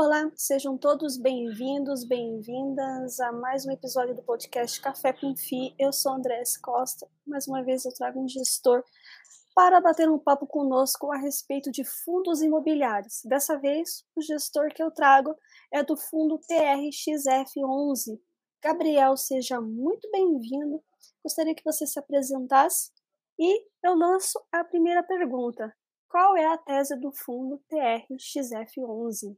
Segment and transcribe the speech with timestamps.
[0.00, 5.74] Olá, sejam todos bem-vindos, bem-vindas a mais um episódio do podcast Café com Fi.
[5.76, 7.10] Eu sou Andrés Costa.
[7.26, 8.84] Mais uma vez eu trago um gestor
[9.56, 13.22] para bater um papo conosco a respeito de fundos imobiliários.
[13.24, 15.34] Dessa vez, o gestor que eu trago
[15.72, 18.20] é do fundo TRXF11.
[18.62, 20.80] Gabriel, seja muito bem-vindo.
[21.24, 22.92] Gostaria que você se apresentasse
[23.36, 25.74] e eu lanço a primeira pergunta.
[26.08, 29.36] Qual é a tese do fundo TRXF11?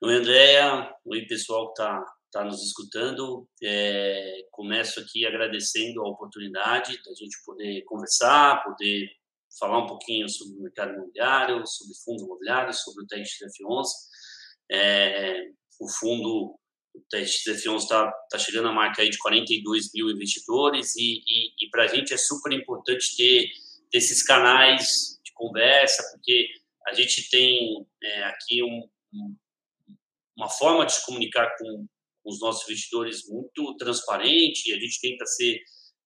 [0.00, 0.94] Oi, Andréia.
[1.06, 3.48] Oi, pessoal que está tá nos escutando.
[3.60, 9.10] É, começo aqui agradecendo a oportunidade da gente poder conversar, poder
[9.58, 13.88] falar um pouquinho sobre o mercado imobiliário, sobre fundos imobiliários, sobre o TXF11.
[14.70, 15.48] É,
[15.80, 16.56] o fundo
[16.94, 21.70] o TXF11 está tá chegando a marca aí de 42 mil investidores e, e, e
[21.70, 23.50] para a gente é super importante ter,
[23.90, 26.46] ter, esses canais de conversa, porque
[26.86, 29.36] a gente tem é, aqui um, um
[30.38, 31.86] uma forma de se comunicar com,
[32.24, 35.60] os nossos investidores muito transparente, a gente tenta ser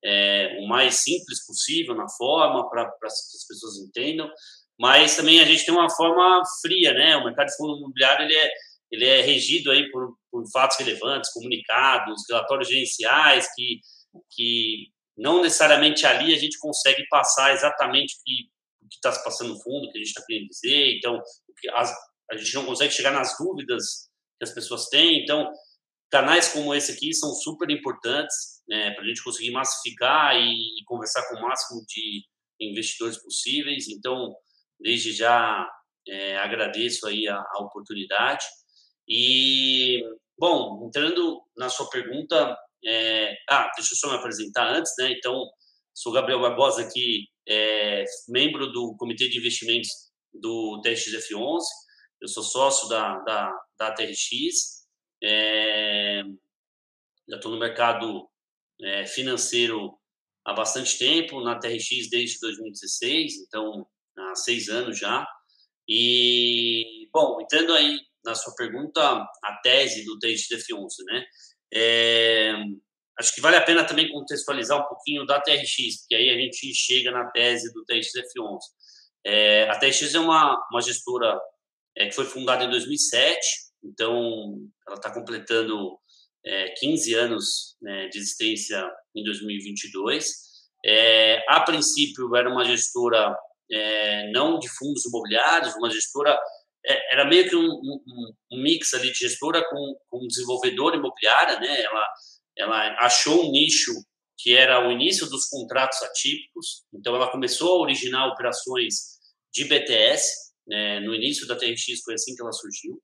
[0.05, 4.31] é, o mais simples possível na forma para que as pessoas entendam,
[4.79, 7.17] mas também a gente tem uma forma fria, né?
[7.17, 8.51] O mercado de fundo imobiliário ele é,
[8.91, 13.81] ele é regido aí por, por fatos relevantes, comunicados, relatórios gerenciais que,
[14.31, 18.23] que não necessariamente ali a gente consegue passar exatamente o
[18.89, 21.21] que está se passando no fundo, o que a gente está querendo dizer, então
[21.75, 21.93] as,
[22.31, 24.12] a gente não consegue chegar nas dúvidas
[24.43, 25.23] que as pessoas têm.
[25.23, 25.51] Então,
[26.11, 31.27] canais como esse aqui são super importantes né, para a gente conseguir massificar e, conversar
[31.29, 32.25] com o máximo de
[32.61, 33.89] investidores possíveis.
[33.89, 34.35] Então,
[34.81, 35.69] desde já
[36.09, 38.45] é, agradeço aí a, a, oportunidade.
[39.09, 40.03] E,
[40.39, 45.13] bom, entrando na sua pergunta, é, ah, deixa eu só me apresentar antes, né?
[45.13, 45.45] Então,
[45.95, 49.89] sou Gabriel Barbosa aqui, é, membro do Comitê de Investimentos
[50.33, 51.61] do TXF11.
[52.21, 54.87] Eu sou sócio da, da, da TRX,
[55.25, 56.23] é,
[57.29, 58.29] já estou no mercado
[58.81, 59.99] é, financeiro
[60.45, 65.27] há bastante tempo, na TRX desde 2016, então há seis anos já.
[65.89, 71.25] E, bom, entrando aí na sua pergunta, a tese do TXF11, né?
[71.75, 72.53] É,
[73.19, 76.73] acho que vale a pena também contextualizar um pouquinho da TRX, porque aí a gente
[76.73, 78.59] chega na tese do TXF11.
[79.25, 81.41] É, a TRX é uma, uma gestora
[81.97, 85.99] é, que foi fundada em 2007, então ela está completando
[86.45, 88.85] é, 15 anos né, de existência
[89.15, 90.25] em 2022.
[90.85, 93.37] É, a princípio era uma gestora
[93.71, 96.39] é, não de fundos imobiliários, uma gestora
[96.85, 101.61] é, era meio que um, um, um, mix ali de gestora com, com desenvolvedora imobiliária,
[101.61, 101.83] né?
[101.83, 102.09] Ela
[102.59, 103.93] ela achou um nicho
[104.39, 109.21] que era o início dos contratos atípicos, então ela começou a originar operações
[109.53, 113.01] de BTS, né, no início da TRX foi assim que ela surgiu.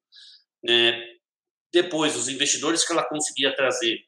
[0.63, 1.01] Né,
[1.73, 3.99] depois, os investidores que ela conseguia trazer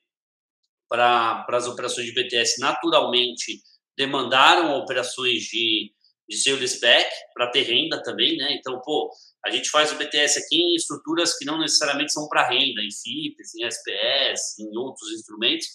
[0.89, 3.63] para as operações de BTS naturalmente
[3.97, 5.93] demandaram operações de,
[6.29, 8.55] de sales back para ter renda também, né?
[8.55, 9.11] Então, pô,
[9.45, 12.91] a gente faz o BTS aqui em estruturas que não necessariamente são para renda, em
[12.91, 15.67] FIPS, em SPS, em outros instrumentos.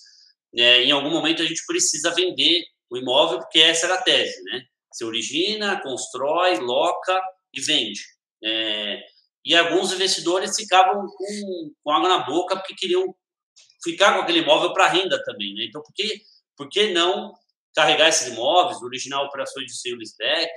[0.54, 0.84] Né?
[0.84, 4.64] Em algum momento a gente precisa vender o imóvel, porque essa era a tese, né?
[4.92, 7.22] Você origina, constrói, loca
[7.54, 8.02] e vende.
[8.44, 9.04] É,
[9.46, 13.16] e alguns investidores ficavam com, com, água na boca porque queriam
[13.84, 15.54] ficar com aquele imóvel para renda também.
[15.54, 15.66] Né?
[15.66, 16.22] Então, por que,
[16.58, 17.32] por que não
[17.76, 20.52] carregar esses imóveis, originar operações de sale leaseback?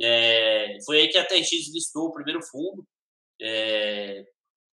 [0.00, 2.86] É, foi aí que a TX listou o primeiro fundo,
[3.40, 4.24] é,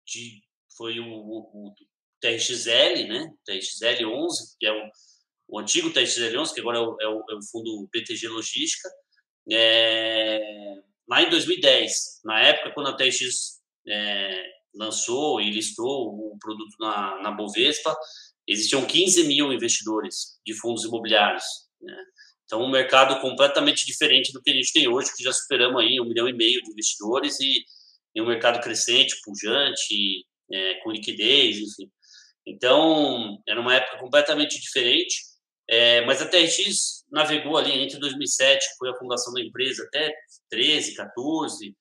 [0.07, 0.43] de,
[0.77, 1.75] foi o, o, o,
[2.21, 3.33] TRXL, né?
[3.49, 4.91] TRXL11, que é o,
[5.49, 8.91] o antigo TRXL11, que agora é o, é o, é fundo BTG Logística.
[9.51, 10.41] É,
[11.09, 14.45] lá em 2010, na época quando a TX é,
[14.75, 17.97] lançou e listou o produto na, na Bovespa,
[18.47, 21.45] existiam 15 mil investidores de fundos imobiliários.
[21.81, 21.97] Né?
[22.45, 26.01] Então, um mercado completamente diferente do que a gente tem hoje, que já superamos aí
[26.01, 27.65] um milhão e meio de investidores e,
[28.15, 31.91] e um mercado crescente, pujante, é, com liquidez, enfim.
[32.47, 35.17] Então, era uma época completamente diferente,
[35.69, 40.13] é, mas a TRX navegou ali entre 2007, que foi a fundação da empresa, até
[40.51, 41.77] 13, 14.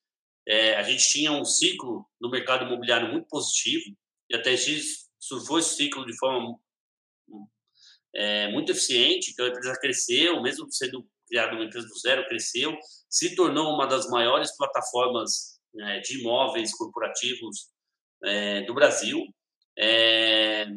[0.47, 3.83] É, a gente tinha um ciclo no mercado imobiliário muito positivo
[4.29, 6.55] e a TX surfou esse ciclo de forma
[8.13, 9.31] é, muito eficiente.
[9.31, 12.77] Então a empresa cresceu, mesmo sendo criada uma empresa do zero, cresceu,
[13.09, 17.69] se tornou uma das maiores plataformas né, de imóveis corporativos
[18.23, 19.25] é, do Brasil.
[19.77, 20.67] É,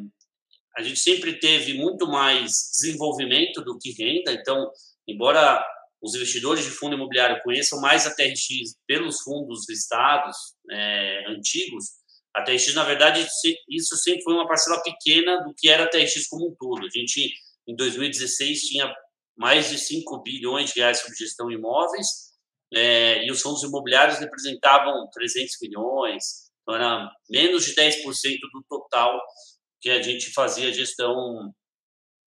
[0.79, 4.71] a gente sempre teve muito mais desenvolvimento do que renda, então,
[5.09, 5.61] embora
[6.01, 10.37] os investidores de fundo imobiliário conheçam mais a TRX pelos fundos listados
[10.71, 11.85] é, antigos,
[12.33, 13.27] a TRX, na verdade,
[13.69, 16.87] isso sempre foi uma parcela pequena do que era a TRX como um todo.
[16.87, 17.29] A gente,
[17.67, 18.95] em 2016, tinha
[19.37, 22.07] mais de 5 bilhões de reais sobre gestão imóveis,
[22.73, 26.23] é, e os fundos imobiliários representavam 300 milhões,
[26.63, 28.05] então era menos de 10%
[28.53, 29.19] do total
[29.81, 31.53] que a gente fazia gestão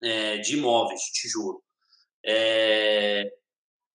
[0.04, 1.64] é, de imóveis, de tijolo.
[2.26, 3.30] É,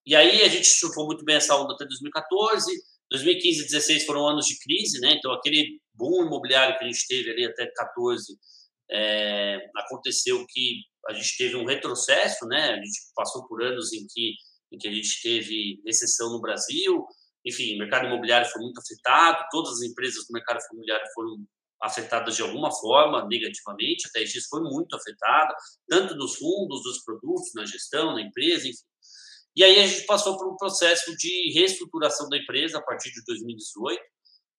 [0.07, 2.71] e aí a gente surfou muito bem essa onda até 2014,
[3.11, 5.15] 2015 e 2016 foram anos de crise, né?
[5.19, 8.37] Então aquele boom imobiliário que a gente teve ali até 14
[8.91, 12.71] é, aconteceu que a gente teve um retrocesso, né?
[12.71, 14.35] A gente passou por anos em que
[14.73, 17.07] em que a gente teve recessão no Brasil,
[17.45, 21.37] enfim, o mercado imobiliário foi muito afetado, todas as empresas do mercado imobiliário foram
[21.83, 25.55] afetadas de alguma forma negativamente, a TRX foi muito afetada,
[25.89, 28.85] tanto nos fundos, dos produtos, na gestão, na empresa, enfim.
[29.57, 33.25] E aí a gente passou por um processo de reestruturação da empresa a partir de
[33.25, 34.03] 2018.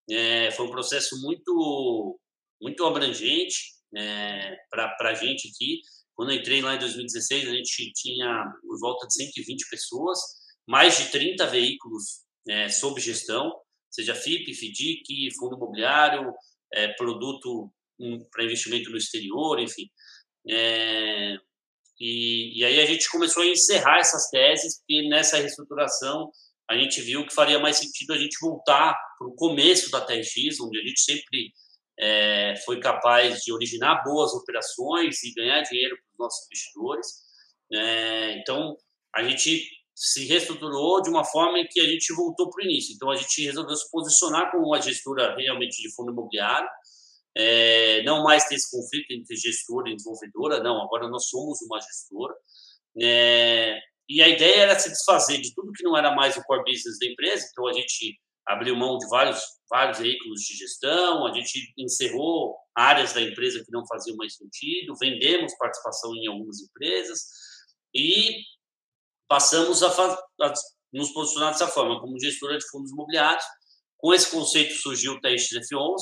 [0.09, 2.19] É, foi um processo muito,
[2.59, 5.81] muito abrangente é, para a gente aqui.
[6.15, 10.19] Quando eu entrei lá em 2016, a gente tinha por volta de 120 pessoas,
[10.67, 13.53] mais de 30 veículos é, sob gestão,
[13.91, 16.33] seja FIP, FDIC, fundo imobiliário,
[16.73, 17.71] é, produto
[18.31, 19.89] para investimento no exterior, enfim.
[20.49, 21.35] É,
[21.99, 26.31] e, e, aí a gente começou a encerrar essas teses, e nessa reestruturação
[26.69, 30.59] a gente viu que faria mais sentido a gente voltar para o começo da TRX,
[30.59, 31.53] onde a gente sempre
[31.99, 37.07] é, foi capaz de originar boas operações e ganhar dinheiro para os nossos investidores.
[37.73, 38.77] É, então,
[39.15, 39.65] a gente
[39.99, 42.93] se reestruturou de uma forma em que a gente voltou para o início.
[42.93, 46.69] Então, a gente resolveu se posicionar como uma gestora realmente de fundo imobiliário,
[47.35, 51.81] é, não mais ter esse conflito entre gestora e desenvolvedora, não, agora nós somos uma
[51.81, 52.35] gestora.
[53.01, 56.71] É, e a ideia era se desfazer de tudo que não era mais o core
[56.71, 61.33] business da empresa, então a gente abriu mão de vários, vários veículos de gestão, a
[61.33, 67.19] gente encerrou áreas da empresa que não faziam mais sentido, vendemos participação em algumas empresas
[67.93, 68.43] e
[69.27, 69.89] passamos a,
[70.41, 70.53] a
[70.93, 73.45] nos posicionar dessa forma, como gestora de fundos imobiliários.
[73.97, 75.97] Com esse conceito surgiu o TXF11,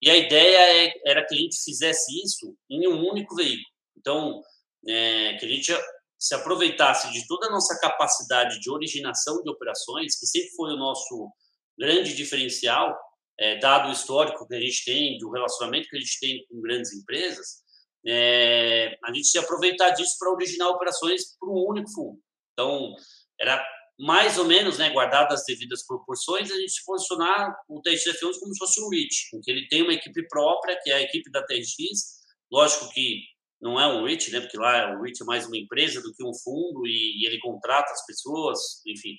[0.00, 3.66] e a ideia é, era que a gente fizesse isso em um único veículo.
[3.96, 4.40] Então,
[4.86, 5.72] é, que a gente
[6.18, 10.76] se aproveitasse de toda a nossa capacidade de originação de operações, que sempre foi o
[10.76, 11.30] nosso
[11.78, 12.96] grande diferencial,
[13.38, 16.60] é, dado o histórico que a gente tem, do relacionamento que a gente tem com
[16.60, 17.62] grandes empresas,
[18.06, 22.20] é, a gente se aproveitar disso para originar operações para um único fundo.
[22.58, 22.96] Então,
[23.40, 23.64] era
[24.00, 28.58] mais ou menos, né, guardadas as devidas proporções, a gente posicionar o TXF11 como se
[28.58, 31.44] fosse um REIT, em que ele tem uma equipe própria, que é a equipe da
[31.44, 32.18] TX.
[32.50, 33.22] Lógico que
[33.60, 36.24] não é um REIT, né, porque lá o REIT é mais uma empresa do que
[36.24, 39.16] um fundo e, e ele contrata as pessoas, enfim.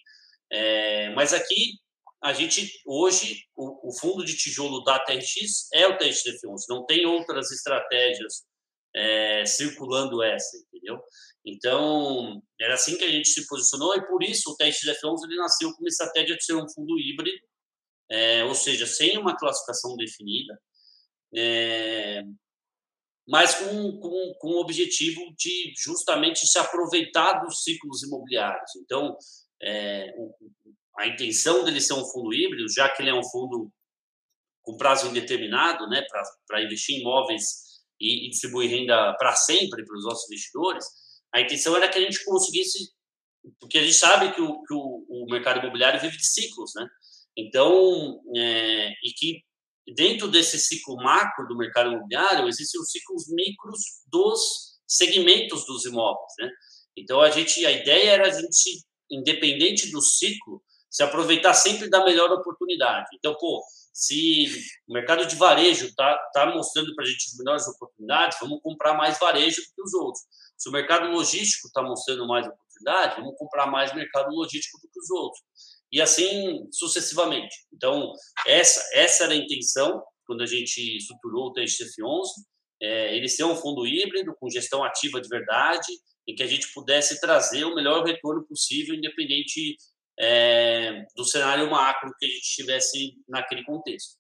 [0.52, 1.74] É, mas aqui,
[2.22, 7.06] a gente, hoje, o, o, fundo de tijolo da TRX é o TXF11, não tem
[7.06, 8.44] outras estratégias
[8.96, 11.00] é, circulando essa, entendeu?
[11.46, 15.24] Então, era assim que a gente se posicionou e por isso o teste de F11
[15.26, 17.40] ele nasceu com uma estratégia de ser um fundo híbrido,
[18.10, 20.60] é, ou seja, sem uma classificação definida,
[21.36, 22.24] é,
[23.28, 28.76] mas com, com, com o objetivo de justamente se aproveitar dos ciclos imobiliários.
[28.78, 29.16] Então,
[29.62, 30.12] é,
[30.98, 33.72] a intenção dele ser um fundo híbrido, já que ele é um fundo
[34.64, 36.04] com prazo indeterminado, né,
[36.48, 37.69] para investir em imóveis
[38.00, 40.86] e, e distribuir renda para sempre para os nossos investidores,
[41.34, 42.92] a intenção era que a gente conseguisse,
[43.60, 46.88] porque a gente sabe que o, que o, o mercado imobiliário vive de ciclos, né?
[47.38, 49.42] Então, é, e que
[49.96, 56.34] dentro desse ciclo macro do mercado imobiliário existem os ciclos micros dos segmentos dos imóveis,
[56.40, 56.50] né?
[56.98, 62.04] Então a gente, a ideia era a gente, independente do ciclo, se aproveitar sempre da
[62.04, 63.08] melhor oportunidade.
[63.14, 63.64] Então, pô,
[64.00, 64.48] se
[64.88, 68.94] o mercado de varejo está tá mostrando para a gente as melhores oportunidades, vamos comprar
[68.94, 70.24] mais varejo do que os outros.
[70.58, 75.00] Se o mercado logístico está mostrando mais oportunidade, vamos comprar mais mercado logístico do que
[75.00, 75.44] os outros.
[75.92, 77.54] E assim sucessivamente.
[77.74, 78.14] Então,
[78.48, 82.28] essa, essa era a intenção quando a gente estruturou o TXF11,
[82.82, 85.88] é, ele ser um fundo híbrido, com gestão ativa de verdade,
[86.26, 89.76] em que a gente pudesse trazer o melhor retorno possível, independente
[90.20, 94.18] é, do cenário macro que a gente tivesse naquele contexto.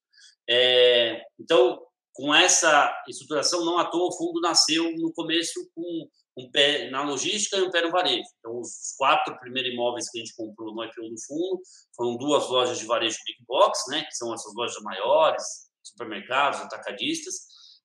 [0.49, 1.79] É, então,
[2.13, 7.03] com essa estruturação, não à toa o fundo nasceu no começo com um pé na
[7.03, 8.27] logística e um pé no varejo.
[8.39, 11.61] Então, os quatro primeiros imóveis que a gente comprou no IPO do fundo
[11.95, 15.43] foram duas lojas de varejo Big Box, né, que são essas lojas maiores,
[15.83, 17.35] supermercados, atacadistas,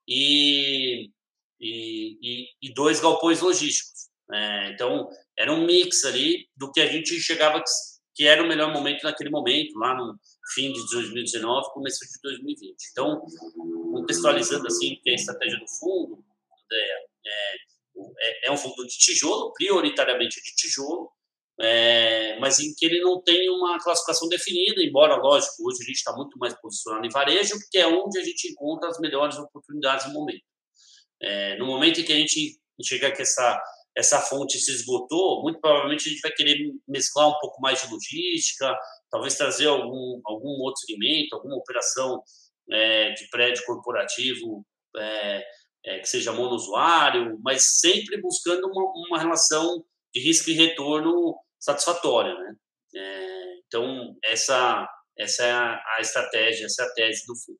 [0.06, 1.10] e,
[1.60, 4.08] e, e, dois galpões logísticos.
[4.32, 7.62] É, então, era um mix ali do que a gente chegava
[8.14, 10.14] que era o melhor momento naquele momento, lá no
[10.54, 12.76] fim de 2019, começo de 2020.
[12.92, 13.24] Então,
[13.92, 16.24] contextualizando assim, que é a estratégia do fundo
[16.72, 17.54] é, é,
[18.18, 21.10] é, é um fundo de tijolo, prioritariamente de tijolo,
[21.60, 25.96] é, mas em que ele não tem uma classificação definida, embora, lógico, hoje a gente
[25.96, 30.06] está muito mais posicionado em varejo, porque é onde a gente encontra as melhores oportunidades
[30.06, 30.42] no momento.
[31.22, 33.60] É, no momento em que a gente enxergar que essa,
[33.96, 37.92] essa fonte se esgotou, muito provavelmente a gente vai querer mesclar um pouco mais de
[37.92, 38.76] logística,
[39.10, 42.22] talvez trazer algum, algum outro segmento, alguma operação
[42.70, 45.44] é, de prédio corporativo é,
[45.86, 52.34] é, que seja monousuário, mas sempre buscando uma, uma relação de risco e retorno satisfatória,
[52.34, 52.54] né?
[52.96, 57.58] É, então essa essa é a, a, estratégia, essa é a tese do fundo.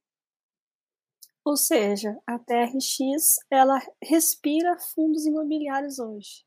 [1.45, 6.45] Ou seja, a TRX ela respira fundos imobiliários hoje.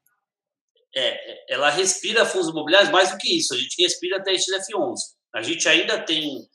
[0.95, 3.53] É, ela respira fundos imobiliários mais do que isso.
[3.53, 4.95] A gente respira a TRX-F11.
[5.35, 6.47] A gente ainda tem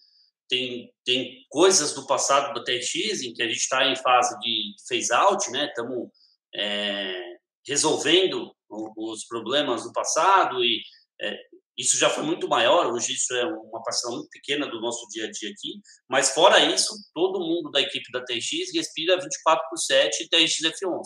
[0.53, 4.75] tem, tem coisas do passado da TRX em que a gente está em fase de
[4.87, 5.67] phase out, né?
[5.67, 6.11] Estamos
[6.55, 10.83] é, resolvendo os problemas do passado e
[11.23, 11.39] é,
[11.77, 15.27] isso já foi muito maior, hoje isso é uma parcela muito pequena do nosso dia
[15.27, 19.79] a dia aqui, mas fora isso, todo mundo da equipe da TX respira 24 por
[19.79, 21.03] 7 TX F11.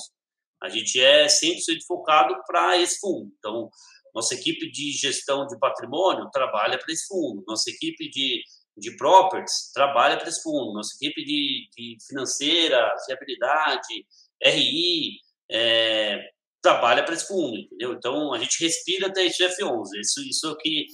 [0.63, 3.31] A gente é 100% focado para esse fundo.
[3.39, 3.69] Então,
[4.15, 8.43] nossa equipe de gestão de patrimônio trabalha para esse fundo, nossa equipe de,
[8.77, 14.07] de properties trabalha para esse fundo, nossa equipe de, de financeira, fiabilidade,
[14.43, 15.21] RI,
[15.51, 16.31] é,
[16.67, 17.93] trabalha para esse fundo, entendeu?
[17.93, 20.01] Então, a gente respira até esse F11.
[20.01, 20.87] Isso, isso é o que,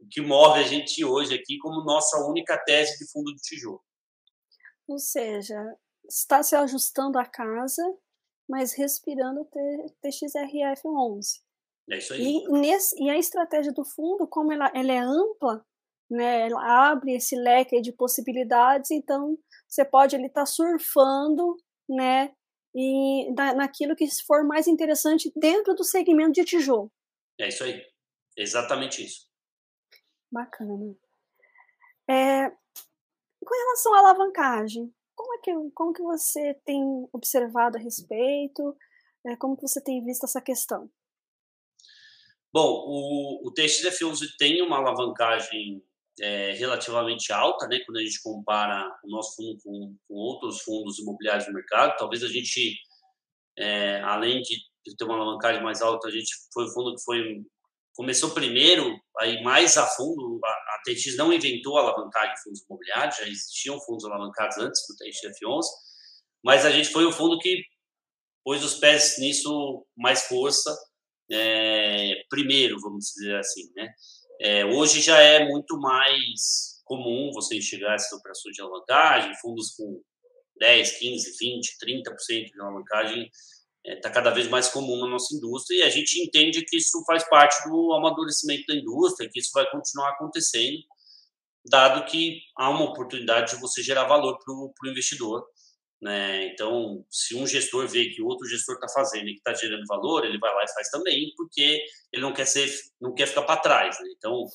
[0.00, 3.80] o que move a gente hoje aqui como nossa única tese de fundo de tijolo.
[4.88, 5.56] Ou seja,
[6.08, 7.82] está se ajustando a casa,
[8.48, 9.48] mas respirando
[10.04, 11.40] TXRF11.
[11.90, 12.20] É isso aí.
[12.20, 15.64] E, nesse, e a estratégia do fundo, como ela, ela é ampla,
[16.10, 21.56] né, ela abre esse leque de possibilidades, então você pode ele estar tá surfando,
[21.88, 22.32] né,
[22.74, 26.90] e na, naquilo que for mais interessante dentro do segmento de tijolo.
[27.38, 27.82] É isso aí,
[28.36, 29.28] exatamente isso.
[30.30, 30.94] Bacana.
[32.08, 38.76] É, com relação à alavancagem, como é que como que você tem observado a respeito?
[39.26, 40.90] É, como que você tem visto essa questão?
[42.52, 45.84] Bom, o, o TXF11 tem uma alavancagem
[46.20, 50.98] é, relativamente alta, né, quando a gente compara o nosso fundo com, com outros fundos
[50.98, 51.96] imobiliários do mercado.
[51.96, 52.76] Talvez a gente,
[53.58, 54.56] é, além de,
[54.96, 57.42] ter uma alavancagem mais alta, a gente foi o fundo que foi
[57.94, 60.40] começou primeiro, aí mais a fundo.
[60.42, 64.80] A, a TX não inventou a alavancagem de fundos imobiliários, já existiam fundos alavancados antes
[64.88, 65.64] do TXF11,
[66.42, 67.62] mas a gente foi o fundo que
[68.42, 70.74] pôs os pés nisso mais força,
[71.30, 73.92] é, primeiro, vamos dizer assim, né?
[74.40, 80.02] É, hoje já é muito mais comum você enxergar essas operações de alavancagem, fundos com
[80.58, 83.30] 10, 15, 20, 30% de alavancagem
[83.84, 86.78] está é, tá cada vez mais comum na nossa indústria e a gente entende que
[86.78, 90.78] isso faz parte do amadurecimento da indústria, que isso vai continuar acontecendo,
[91.66, 95.46] dado que há uma oportunidade de você gerar valor para o investidor
[96.00, 96.46] né?
[96.46, 100.24] Então, se um gestor vê que outro gestor está fazendo e que está gerando valor,
[100.24, 103.60] ele vai lá e faz também, porque ele não quer ser, não quer ficar para
[103.60, 103.98] trás.
[104.00, 104.08] Né?
[104.16, 104.46] Então,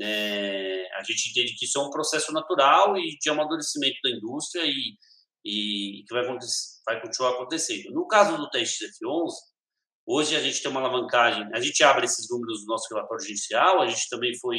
[0.00, 4.64] é, a gente entende que isso é um processo natural e de amadurecimento da indústria
[4.66, 4.96] e,
[5.44, 6.24] e que vai,
[6.84, 7.90] vai continuar acontecendo.
[7.92, 9.30] No caso do TXF11,
[10.06, 13.80] hoje a gente tem uma alavancagem, a gente abre esses números do nosso relatório judicial,
[13.80, 14.58] a gente também foi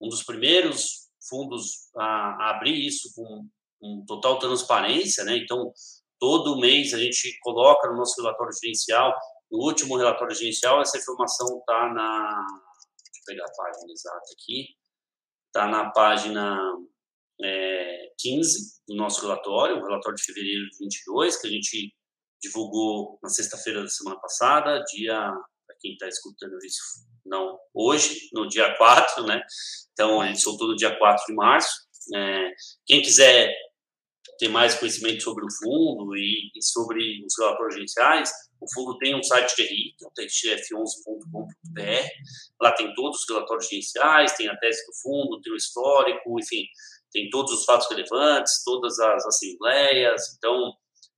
[0.00, 3.48] um dos primeiros fundos a, a abrir isso com
[3.80, 5.36] com total transparência, né?
[5.36, 5.72] Então,
[6.18, 9.14] todo mês a gente coloca no nosso relatório gerencial,
[9.50, 12.46] no último relatório gerencial, essa informação está na.
[13.04, 14.66] Deixa eu pegar a página exata aqui.
[15.46, 16.58] Está na página
[17.42, 21.94] é, 15 do nosso relatório, o relatório de fevereiro de 22, que a gente
[22.42, 25.32] divulgou na sexta-feira da semana passada, dia.
[25.66, 26.80] Para quem está escutando isso,
[27.24, 29.40] não hoje, no dia 4, né?
[29.92, 31.86] Então, a gente soltou no dia 4 de março.
[32.14, 32.50] É,
[32.86, 33.54] quem quiser
[34.38, 38.30] ter mais conhecimento sobre o fundo e, e sobre os relatórios gerenciais,
[38.60, 42.08] o fundo tem um site de RI, que é o txf11.com.br.
[42.60, 46.64] Lá tem todos os relatórios gerenciais, tem a tese do fundo, tem o histórico, enfim,
[47.12, 50.22] tem todos os fatos relevantes, todas as assembleias.
[50.36, 50.72] Então,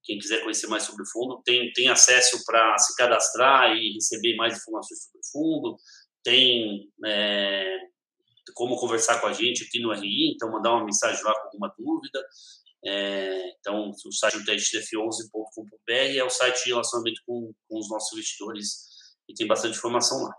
[0.05, 4.37] quem quiser conhecer mais sobre o fundo, tem, tem acesso para se cadastrar e receber
[4.37, 5.77] mais informações sobre o fundo.
[6.23, 7.79] Tem é,
[8.55, 11.75] como conversar com a gente aqui no RI, então mandar uma mensagem lá com alguma
[11.79, 12.23] dúvida.
[12.85, 18.13] É, então, o site do testdf11.com.br é o site de relacionamento com, com os nossos
[18.13, 18.89] investidores
[19.29, 20.35] e tem bastante informação lá.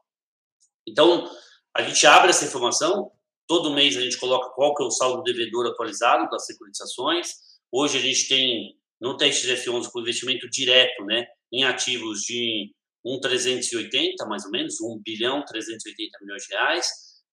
[0.87, 1.29] Então,
[1.75, 3.11] a gente abre essa informação,
[3.47, 7.33] todo mês a gente coloca qual que é o saldo devedor atualizado das securitizações.
[7.71, 12.73] Hoje a gente tem, no TXF11, com investimento direto né, em ativos de
[13.05, 16.87] 1,380, mais ou menos, 1 bilhão 380 milhões de reais,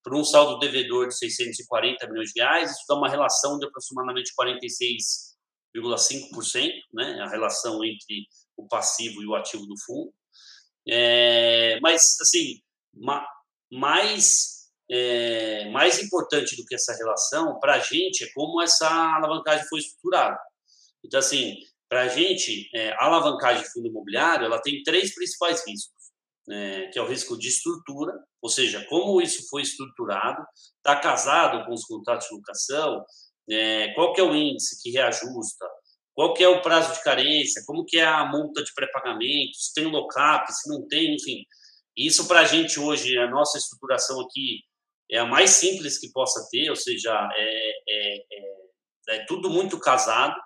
[0.09, 4.33] por um saldo devedor de 640 milhões de reais, isso dá uma relação de aproximadamente
[4.35, 10.11] 46,5%, né, a relação entre o passivo e o ativo do fundo.
[10.89, 12.63] É, mas, assim,
[12.95, 13.23] ma,
[13.71, 19.69] mais, é, mais importante do que essa relação, para a gente, é como essa alavancagem
[19.69, 20.41] foi estruturada.
[21.05, 21.55] Então, assim,
[21.87, 26.13] para a gente, é, a alavancagem de fundo imobiliário, ela tem três principais riscos,
[26.47, 30.43] né, que é o risco de estrutura, ou seja, como isso foi estruturado,
[30.77, 33.05] está casado com os contratos de locação,
[33.51, 35.67] é, qual que é o índice que reajusta,
[36.15, 39.73] qual que é o prazo de carência, como que é a multa de pré-pagamento, se
[39.73, 41.45] tem lock-up, se não tem, enfim.
[41.97, 44.63] Isso para a gente hoje, a nossa estruturação aqui
[45.11, 49.79] é a mais simples que possa ter, ou seja, é, é, é, é tudo muito
[49.81, 50.37] casado,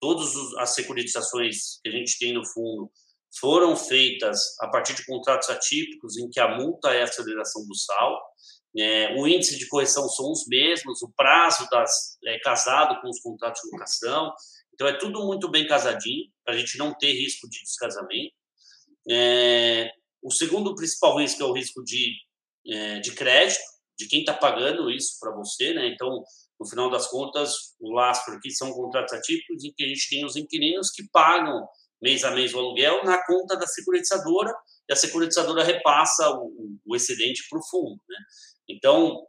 [0.00, 2.90] todas as securitizações que a gente tem no fundo
[3.38, 7.74] foram feitas a partir de contratos atípicos em que a multa é a aceleração do
[7.74, 8.20] sal,
[8.76, 13.20] é, o índice de correção são os mesmos, o prazo das, é casado com os
[13.20, 14.32] contratos de locação,
[14.74, 18.34] então, é tudo muito bem casadinho, para a gente não ter risco de descasamento.
[19.08, 22.12] É, o segundo principal risco é o risco de,
[22.66, 23.60] é, de crédito,
[23.96, 25.72] de quem está pagando isso para você.
[25.72, 25.88] Né?
[25.88, 26.24] Então,
[26.58, 30.24] no final das contas, o lastro aqui são contratos atípicos em que a gente tem
[30.24, 31.68] os inquilinos que pagam
[32.04, 34.54] mês a mês o aluguel na conta da securitizadora
[34.86, 37.98] e a securitizadora repassa o, o excedente para o fundo.
[38.06, 38.16] Né?
[38.68, 39.24] Então,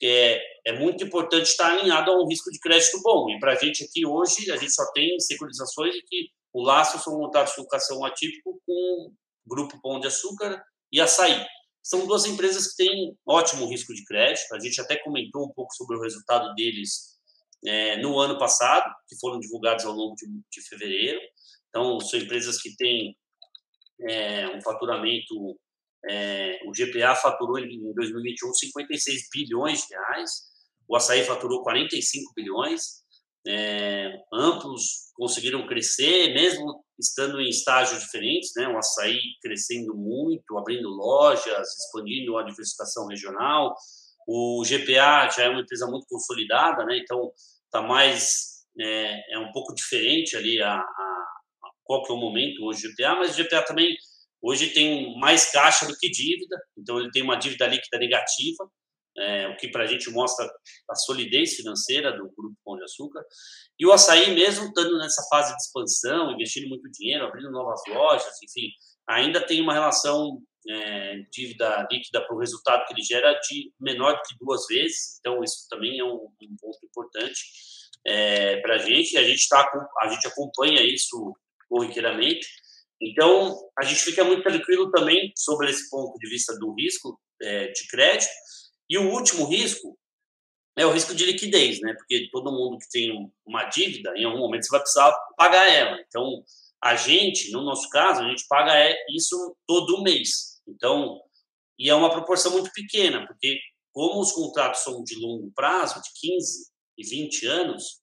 [0.00, 3.28] é, é muito importante estar alinhado a um risco de crédito bom.
[3.28, 6.98] E para a gente aqui hoje, a gente só tem securitizações de que o laço
[7.00, 9.12] são montados de locação atípico com
[9.44, 10.62] Grupo Pão de Açúcar
[10.92, 11.44] e Açaí.
[11.82, 14.54] São duas empresas que têm ótimo risco de crédito.
[14.54, 17.18] A gente até comentou um pouco sobre o resultado deles
[17.66, 21.20] é, no ano passado, que foram divulgados ao longo de, de fevereiro.
[21.72, 23.16] Então, são empresas que têm
[24.08, 25.56] é, um faturamento
[26.08, 30.30] é, o GPA faturou em 2021 56 bilhões de reais,
[30.88, 33.02] o açaí faturou 45 bilhões,
[33.46, 34.12] é,
[35.14, 38.68] conseguiram crescer, mesmo estando em estágios diferentes, né?
[38.68, 43.74] o açaí crescendo muito, abrindo lojas, expandindo a diversificação regional,
[44.26, 46.98] o GPA já é uma empresa muito consolidada, né?
[46.98, 47.32] então
[47.64, 51.11] está mais, é, é, um pouco diferente ali a, a,
[51.84, 53.96] qual que é o momento hoje do GPA, mas o GPA também
[54.42, 58.68] Hoje tem mais caixa do que dívida, então ele tem uma dívida líquida negativa,
[59.16, 60.44] é, o que para a gente mostra
[60.90, 63.24] a solidez financeira do Grupo Pão de Açúcar.
[63.78, 68.34] E o açaí, mesmo estando nessa fase de expansão, investindo muito dinheiro, abrindo novas lojas,
[68.42, 68.68] enfim,
[69.08, 74.14] ainda tem uma relação é, dívida líquida para o resultado que ele gera de menor
[74.14, 75.18] do que duas vezes.
[75.20, 77.40] Então, isso também é um, um ponto importante
[78.04, 79.16] é, para a gente.
[79.16, 79.64] A gente, tá,
[80.00, 81.32] a gente acompanha isso
[81.72, 82.46] corriqueiramente.
[83.00, 87.68] Então, a gente fica muito tranquilo também sobre esse ponto de vista do risco é,
[87.68, 88.30] de crédito.
[88.88, 89.98] E o último risco
[90.76, 91.94] é o risco de liquidez, né?
[91.94, 95.98] Porque todo mundo que tem uma dívida, em algum momento você vai precisar pagar ela.
[96.06, 96.44] Então,
[96.82, 100.60] a gente, no nosso caso, a gente paga é, isso todo mês.
[100.68, 101.20] Então,
[101.78, 103.58] e é uma proporção muito pequena, porque
[103.92, 108.01] como os contratos são de longo prazo, de 15 e 20 anos,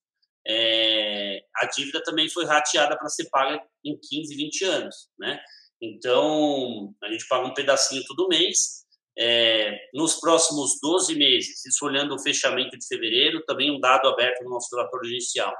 [0.51, 5.39] é, a dívida também foi rateada para ser paga em 15, 20 anos, né?
[5.79, 8.79] Então, a gente paga um pedacinho todo mês.
[9.17, 14.43] É, nos próximos 12 meses, isso olhando o fechamento de fevereiro, também um dado aberto
[14.43, 15.53] no nosso relatório inicial,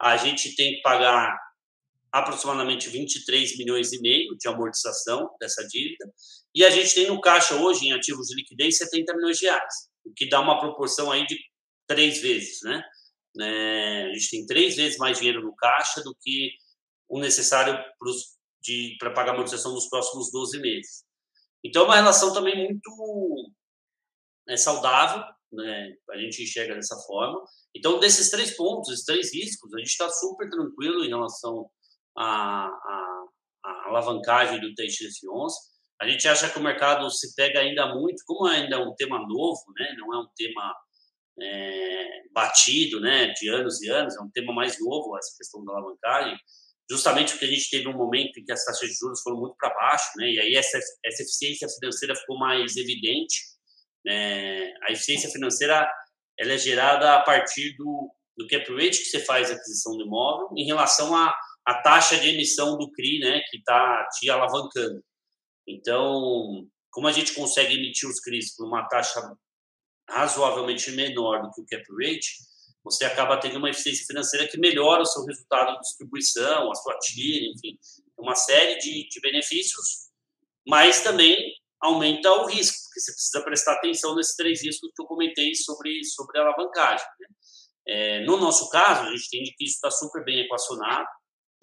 [0.00, 1.36] a gente tem que pagar
[2.12, 6.10] aproximadamente 23 milhões e meio de amortização dessa dívida,
[6.54, 9.74] e a gente tem no caixa hoje, em ativos de liquidez, 70 milhões de reais,
[10.04, 11.38] o que dá uma proporção aí de
[11.86, 12.82] três vezes, né?
[13.34, 14.04] Né?
[14.06, 16.52] A gente tem três vezes mais dinheiro no caixa do que
[17.08, 17.78] o necessário
[18.98, 21.04] para pagar a amortização nos próximos 12 meses.
[21.64, 23.52] Então, é uma relação também muito
[24.46, 25.94] né, saudável, né?
[26.10, 27.42] a gente enxerga dessa forma.
[27.74, 31.68] Então, desses três pontos, esses três riscos, a gente está super tranquilo em relação
[32.16, 33.24] à, à,
[33.64, 35.52] à alavancagem do TXF11.
[36.00, 39.18] A gente acha que o mercado se pega ainda muito, como ainda é um tema
[39.26, 39.94] novo, né?
[39.98, 40.74] não é um tema
[41.42, 45.72] é, batido, né, de anos e anos, é um tema mais novo essa questão da
[45.72, 46.36] alavancagem,
[46.90, 49.56] justamente porque a gente teve um momento em que as taxas de juros foram muito
[49.58, 53.42] para baixo, né, e aí essa, essa eficiência financeira ficou mais evidente.
[54.04, 55.88] Né, a eficiência financeira
[56.38, 60.04] ela é gerada a partir do, do cap rate que você faz a aquisição do
[60.04, 65.02] imóvel em relação à, à taxa de emissão do CRI, né, que está te alavancando.
[65.66, 69.20] Então, como a gente consegue emitir os CRIs por uma taxa
[70.08, 72.36] razoavelmente menor do que o cap rate,
[72.82, 76.98] você acaba tendo uma eficiência financeira que melhora o seu resultado de distribuição, a sua
[76.98, 77.78] tira, enfim,
[78.16, 80.08] uma série de, de benefícios,
[80.66, 85.06] mas também aumenta o risco, porque você precisa prestar atenção nesses três riscos que eu
[85.06, 87.06] comentei sobre, sobre a alavancagem.
[87.20, 87.28] Né?
[87.86, 91.06] É, no nosso caso, a gente entende que isso está super bem equacionado,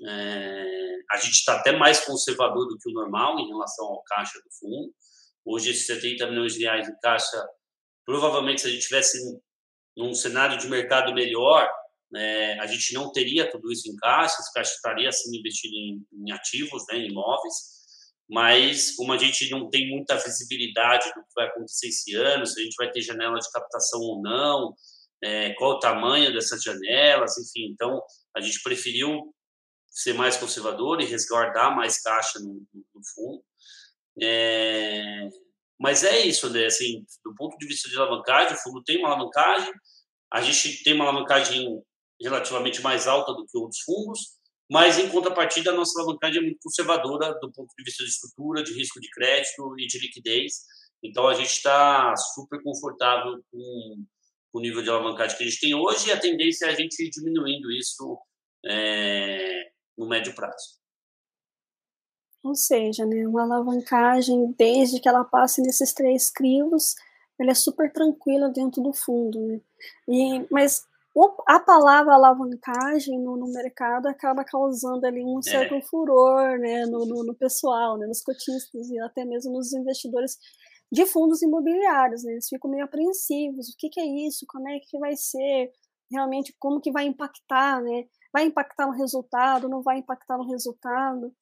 [0.08, 4.40] é, a gente está até mais conservador do que o normal em relação ao caixa
[4.40, 4.94] do fundo.
[5.46, 7.48] Hoje, esses 70 milhões de reais em caixa,
[8.06, 9.18] provavelmente, se a gente tivesse
[9.98, 11.70] num cenário de mercado melhor,
[12.16, 16.06] é, a gente não teria tudo isso em caixa, esse caixa estaria sendo investido em,
[16.14, 17.76] em ativos, né, em imóveis
[18.30, 22.60] mas como a gente não tem muita visibilidade do que vai acontecer esse ano, se
[22.60, 24.74] a gente vai ter janela de captação ou não,
[25.24, 28.02] é, qual o tamanho dessas janelas, enfim, então
[28.36, 29.34] a gente preferiu
[29.90, 33.44] ser mais conservador e resguardar mais caixa no, no fundo.
[34.22, 35.30] É,
[35.80, 36.66] mas é isso, né?
[36.66, 39.74] Assim, do ponto de vista de alavancagem, o fundo tem uma alavancagem,
[40.32, 41.82] a gente tem uma alavancagem
[42.22, 44.20] relativamente mais alta do que outros fundos,
[44.72, 48.64] mas em contrapartida a nossa alavancagem é muito conservadora do ponto de vista de estrutura,
[48.64, 50.54] de risco de crédito e de liquidez.
[51.04, 54.06] Então a gente está super confortável com
[54.54, 57.04] o nível de alavancagem que a gente tem hoje e a tendência é a gente
[57.04, 58.18] ir diminuindo isso
[58.66, 60.80] é, no médio prazo.
[62.46, 66.94] Ou seja, né, uma alavancagem, desde que ela passe nesses três crivos,
[67.40, 69.40] ela é super tranquila dentro do fundo.
[69.42, 69.60] Né?
[70.08, 70.86] E, mas
[71.48, 75.82] a palavra alavancagem no, no, mercado acaba causando ali um certo é.
[75.82, 80.38] furor né, no, no, no, pessoal, né, nos cotistas e até mesmo nos investidores
[80.92, 82.24] de fundos imobiliários.
[82.24, 85.72] Né, eles ficam meio apreensivos, o que, que, é isso, como é que vai ser,
[86.12, 91.34] realmente como que vai impactar, né, vai impactar no resultado, não vai impactar no resultado.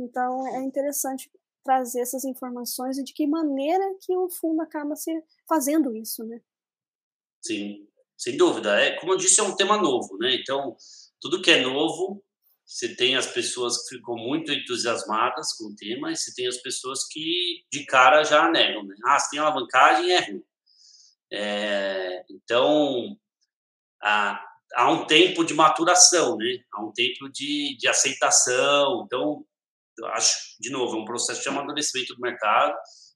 [0.00, 1.30] Então é interessante
[1.64, 5.12] trazer essas informações e de que maneira que o fundo acaba se
[5.46, 6.40] fazendo isso, né?
[7.44, 8.80] Sim, sem dúvida.
[8.80, 10.34] É, como eu disse, é um tema novo, né?
[10.34, 10.76] Então,
[11.20, 12.24] tudo que é novo,
[12.64, 16.58] você tem as pessoas que ficam muito entusiasmadas com o tema e você tem as
[16.58, 18.94] pessoas que de cara já negam, né?
[19.06, 20.44] Ah, se tem alavancagem, é ruim.
[21.30, 23.16] É, então,
[24.02, 24.42] há,
[24.74, 26.60] há um tempo de maturação, né?
[26.72, 29.04] Há um tempo de, de aceitação.
[29.04, 29.44] Então,
[30.06, 32.74] acho, de novo, é um processo de amadurecimento do mercado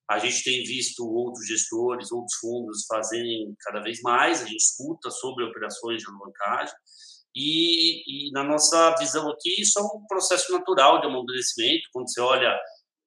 [0.08, 5.10] a gente tem visto outros gestores, outros fundos fazerem cada vez mais, a gente escuta
[5.10, 6.74] sobre operações de alavancagem,
[7.34, 11.88] e, e, na nossa visão aqui, isso é um processo natural de amadurecimento.
[11.90, 12.60] Quando você olha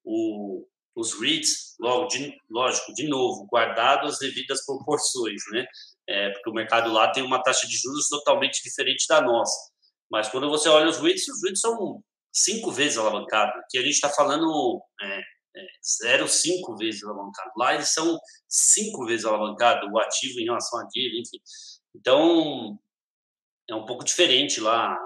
[0.04, 5.64] o, os REITs, logo, de, lógico, de novo, guardado as devidas proporções, né?
[6.08, 9.70] É, porque o mercado lá tem uma taxa de juros totalmente diferente da nossa.
[10.10, 13.54] Mas quando você olha os REITs, os REITs são cinco vezes alavancados.
[13.62, 15.20] Aqui a gente está falando é,
[15.56, 17.50] é, 0,5 vezes alavancado.
[17.56, 21.38] Lá eles são cinco vezes alavancado, o ativo em relação à dívida, enfim.
[21.94, 22.78] Então,
[23.68, 24.96] é um pouco diferente lá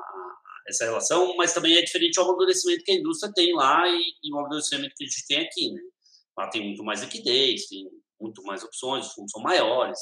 [0.68, 4.32] essa relação, mas também é diferente o amadurecimento que a indústria tem lá e, e
[4.32, 5.80] o amadurecimento que a gente tem aqui, né?
[6.36, 7.88] Lá tem muito mais liquidez, tem
[8.20, 9.98] muito mais opções, os fundos são maiores,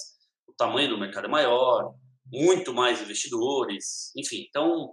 [0.46, 1.94] o tamanho do mercado é maior,
[2.26, 4.44] muito mais investidores, enfim.
[4.48, 4.92] Então,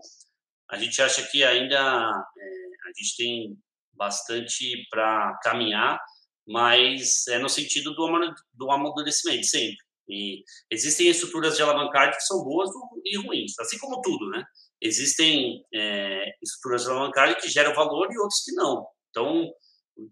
[0.69, 3.57] a gente acha que ainda é, a gente tem
[3.93, 5.99] bastante para caminhar,
[6.47, 9.77] mas é no sentido do, do amadurecimento, sempre.
[10.07, 12.69] E existem estruturas de alavancagem que são boas
[13.03, 14.43] e ruins, assim como tudo, né?
[14.79, 18.85] Existem é, estruturas de alavancagem que geram valor e outras que não.
[19.09, 19.49] Então,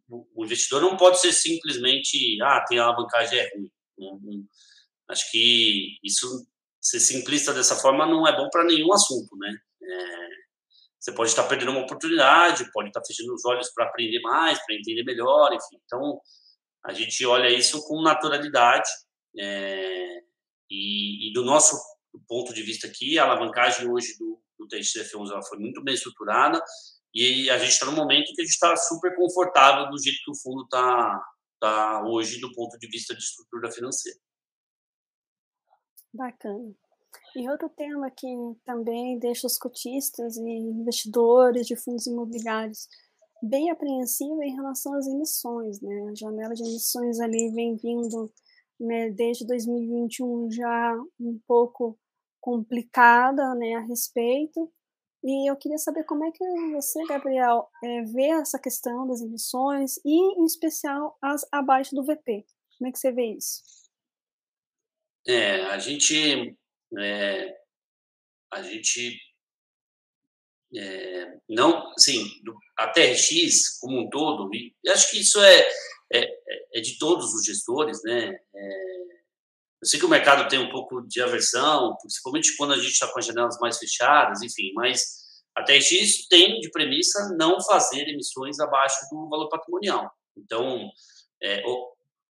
[0.08, 3.50] o investidor não pode ser simplesmente, ah, tem alavancagem, é
[4.00, 4.48] ruim.
[5.10, 6.48] Acho que isso,
[6.82, 9.54] ser simplista dessa forma, não é bom para nenhum assunto, né?
[9.84, 10.28] É,
[11.04, 14.74] você pode estar perdendo uma oportunidade, pode estar fechando os olhos para aprender mais, para
[14.74, 15.78] entender melhor, enfim.
[15.84, 16.22] Então,
[16.82, 18.90] a gente olha isso com naturalidade.
[19.38, 20.22] É,
[20.72, 21.78] e, e, do nosso
[22.26, 26.64] ponto de vista aqui, a alavancagem hoje do, do TXF11 ela foi muito bem estruturada
[27.14, 30.32] e a gente está no momento que a gente está super confortável do jeito que
[30.32, 31.22] o fundo está
[31.60, 34.18] tá hoje do ponto de vista de estrutura financeira.
[36.14, 36.74] Bacana.
[37.36, 38.28] E outro tema que
[38.64, 42.88] também deixa os cotistas e investidores de fundos imobiliários
[43.42, 46.10] bem apreensivos em relação às emissões, né?
[46.12, 48.32] A janela de emissões ali vem vindo
[48.80, 51.98] né, desde 2021 já um pouco
[52.40, 54.72] complicada né, a respeito.
[55.24, 56.44] E eu queria saber como é que
[56.74, 62.46] você, Gabriel, é, vê essa questão das emissões e, em especial, as abaixo do VP.
[62.78, 63.62] Como é que você vê isso?
[65.26, 66.58] É, a gente
[67.00, 67.56] é,
[68.52, 69.20] a gente
[70.76, 72.26] é, não, assim,
[72.78, 75.68] a TRX como um todo, e acho que isso é,
[76.12, 76.30] é,
[76.74, 78.36] é, de todos os gestores, né?
[78.56, 79.04] É,
[79.82, 83.08] eu sei que o mercado tem um pouco de aversão, principalmente quando a gente está
[83.08, 85.24] com as janelas mais fechadas, enfim, mas
[85.56, 90.10] a TRX tem de premissa não fazer emissões abaixo do valor patrimonial.
[90.36, 90.90] Então,
[91.42, 91.62] é,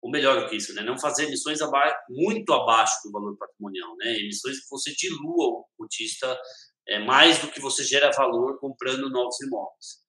[0.03, 0.83] ou melhor do que isso, né?
[0.83, 4.19] não fazer emissões abaixo, muito abaixo do valor patrimonial, né?
[4.19, 6.37] emissões que você dilua o cotista
[6.85, 10.03] é, mais do que você gera valor comprando novos imóveis.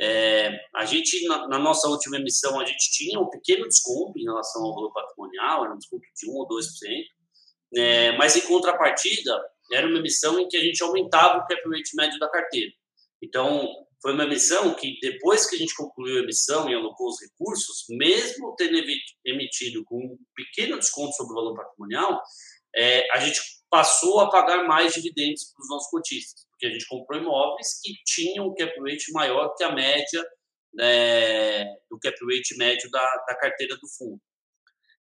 [0.00, 4.24] É, a gente, na, na, nossa última emissão, a gente tinha um pequeno desconto em
[4.24, 6.64] relação ao valor patrimonial, era um desconto de 1 ou 2%,
[7.76, 9.38] é, mas em contrapartida,
[9.70, 12.72] era uma emissão em que a gente aumentava o cap rate médio da carteira.
[13.22, 13.68] Então,
[14.04, 17.86] foi uma emissão que, depois que a gente concluiu a emissão e alocou os recursos,
[17.88, 18.76] mesmo tendo
[19.24, 22.20] emitido com um pequeno desconto sobre o valor patrimonial,
[22.76, 23.40] é, a gente
[23.70, 27.94] passou a pagar mais dividendos para os nossos cotistas, porque a gente comprou imóveis que
[28.04, 30.22] tinham um cap rate maior que a média
[30.74, 34.20] né, do cap rate médio da, da carteira do fundo.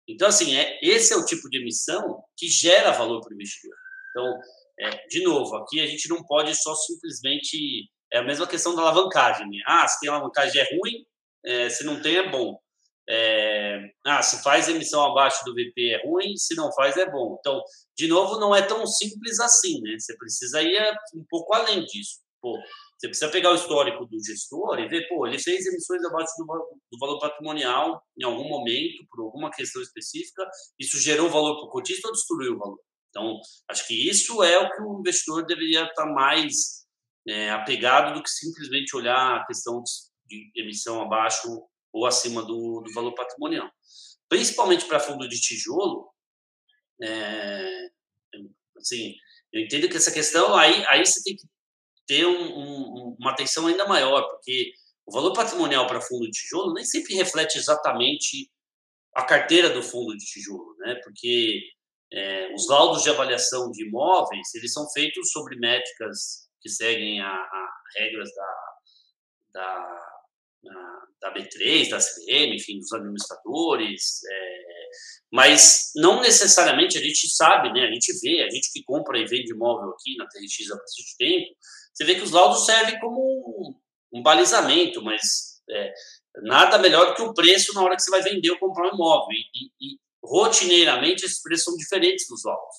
[0.08, 3.76] Então, assim, é, esse é o tipo de emissão que gera valor para o investidor.
[4.12, 4.40] Então,
[4.80, 7.90] é, de novo, aqui a gente não pode só simplesmente.
[8.14, 9.50] É a mesma questão da alavancagem.
[9.50, 9.58] Né?
[9.66, 11.06] Ah, se tem alavancagem é ruim,
[11.44, 12.60] é, se não tem é bom.
[13.10, 17.38] É, ah, se faz emissão abaixo do VP é ruim, se não faz é bom.
[17.40, 17.62] Então,
[17.98, 19.98] de novo, não é tão simples assim, né?
[20.00, 20.80] Você precisa ir
[21.16, 22.22] um pouco além disso.
[22.40, 22.58] Pô,
[22.98, 26.46] você precisa pegar o histórico do gestor e ver, pô, ele fez emissões abaixo do,
[26.46, 30.46] do valor patrimonial em algum momento, por alguma questão específica,
[30.80, 32.80] isso gerou valor para o cotista ou destruiu o valor?
[33.10, 36.83] Então, acho que isso é o que o investidor deveria estar mais
[37.28, 39.82] é, apegado do que simplesmente olhar a questão
[40.26, 41.48] de emissão abaixo
[41.92, 43.70] ou acima do, do valor patrimonial.
[44.28, 46.10] Principalmente para fundo de tijolo,
[47.02, 47.90] é,
[48.78, 49.14] assim,
[49.52, 51.46] eu entendo que essa questão, aí, aí você tem que
[52.08, 54.74] ter um, um, uma atenção ainda maior, porque
[55.06, 58.50] o valor patrimonial para fundo de tijolo nem sempre reflete exatamente
[59.16, 60.96] a carteira do fundo de tijolo, né?
[61.04, 61.62] Porque
[62.12, 67.70] é, os laudos de avaliação de imóveis eles são feitos sobre métricas que seguem a,
[67.96, 68.74] regras da,
[69.54, 70.14] da
[71.24, 74.90] da B3, da CVM, enfim, dos administradores, é,
[75.32, 79.26] mas não necessariamente a gente sabe, né, a gente vê, a gente que compra e
[79.26, 81.56] vende imóvel aqui na TRX há bastante tempo,
[81.94, 85.94] você vê que os laudos servem como um, um balizamento, mas é,
[86.44, 88.96] nada melhor do que o preço na hora que você vai vender ou comprar um
[88.96, 92.78] imóvel, e, e, e rotineiramente esses preços são diferentes dos laudos.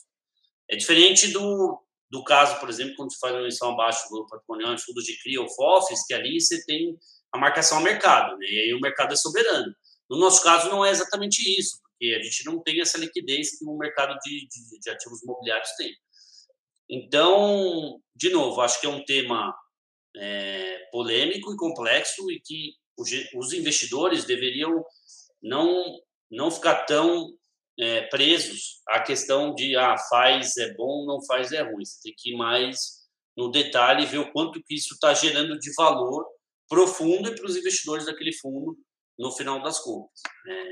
[0.69, 1.83] É diferente do,
[2.15, 5.21] do caso, por exemplo, quando você faz uma emissão abaixo do patrimonial em fundos de
[5.21, 6.97] CRI ou FOFs, que ali você tem
[7.33, 8.47] a marcação ao mercado, né?
[8.47, 9.75] e aí o mercado é soberano.
[10.09, 13.65] No nosso caso, não é exatamente isso, porque a gente não tem essa liquidez que
[13.65, 15.93] o mercado de, de, de ativos imobiliários tem.
[16.89, 19.53] Então, de novo, acho que é um tema
[20.17, 24.85] é, polêmico e complexo e que os investidores deveriam
[25.43, 25.99] não,
[26.31, 27.37] não ficar tão
[27.79, 31.85] é, presos à questão de ah, faz é bom, não faz é ruim.
[31.85, 33.05] Você tem que ir mais
[33.37, 36.25] no detalhe e ver o quanto que isso está gerando de valor
[36.69, 38.77] profundo e para os investidores daquele fundo
[39.19, 40.21] no final das contas.
[40.49, 40.65] É,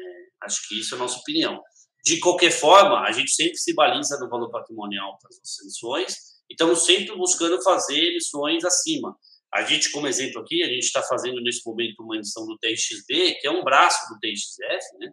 [0.44, 1.60] acho que isso é a nossa opinião.
[2.04, 6.14] De qualquer forma, a gente sempre se baliza no valor patrimonial para as nossas emissões
[6.50, 9.16] e estamos sempre buscando fazer emissões acima.
[9.54, 13.34] A gente, como exemplo aqui, a gente está fazendo nesse momento uma emissão do TXB,
[13.40, 15.12] que é um braço do TXF, né?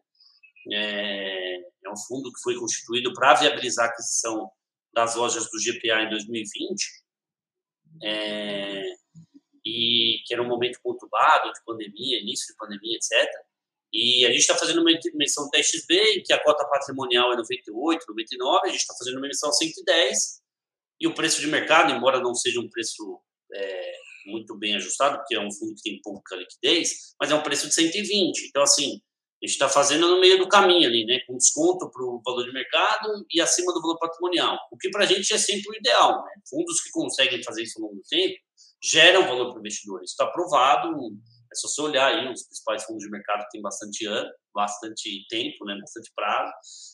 [0.71, 4.49] É, é um fundo que foi constituído para viabilizar a aquisição
[4.93, 6.83] das lojas do GPA em 2020.
[8.03, 8.83] É,
[9.65, 13.29] e que era um momento conturbado de pandemia, início de pandemia, etc.
[13.93, 18.05] E a gente está fazendo uma emissão TXB, em que a cota patrimonial é 98,
[18.07, 20.41] 99, a gente está fazendo uma emissão 110,
[21.01, 23.19] e o preço de mercado, embora não seja um preço
[23.53, 23.93] é,
[24.27, 27.67] muito bem ajustado, porque é um fundo que tem pouca liquidez, mas é um preço
[27.67, 28.47] de 120.
[28.47, 29.01] Então, assim,
[29.41, 32.43] a gente está fazendo no meio do caminho ali, né, com desconto para o valor
[32.43, 35.75] de mercado e acima do valor patrimonial, o que para a gente é sempre o
[35.75, 36.23] ideal.
[36.25, 36.31] Né?
[36.49, 38.35] Fundos que conseguem fazer isso ao longo do tempo
[38.83, 40.03] geram valor para o investidor.
[40.03, 40.89] Isso está provado,
[41.51, 45.25] é só você olhar aí os principais fundos de mercado que tem bastante ano, bastante
[45.29, 46.51] tempo, né, bastante prazo,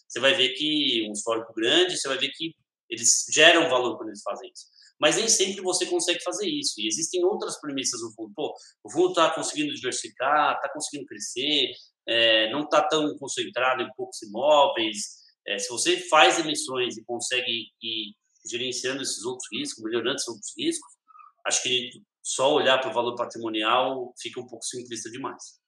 [0.08, 2.54] você vai ver que um histórico grande, você vai ver que
[2.90, 4.66] eles geram valor quando eles fazem isso.
[5.00, 6.76] Mas nem sempre você consegue fazer isso.
[6.78, 8.32] E existem outras premissas do fundo.
[8.34, 8.54] Pô,
[8.84, 11.72] o fundo está conseguindo diversificar, está conseguindo crescer,
[12.08, 15.24] é, não está tão concentrado em poucos imóveis.
[15.48, 18.16] É, se você faz emissões e consegue ir
[18.50, 20.94] gerenciando esses outros riscos, melhorando esses outros riscos,
[21.46, 21.90] acho que
[22.24, 25.60] só olhar para o valor patrimonial fica um pouco simplista demais.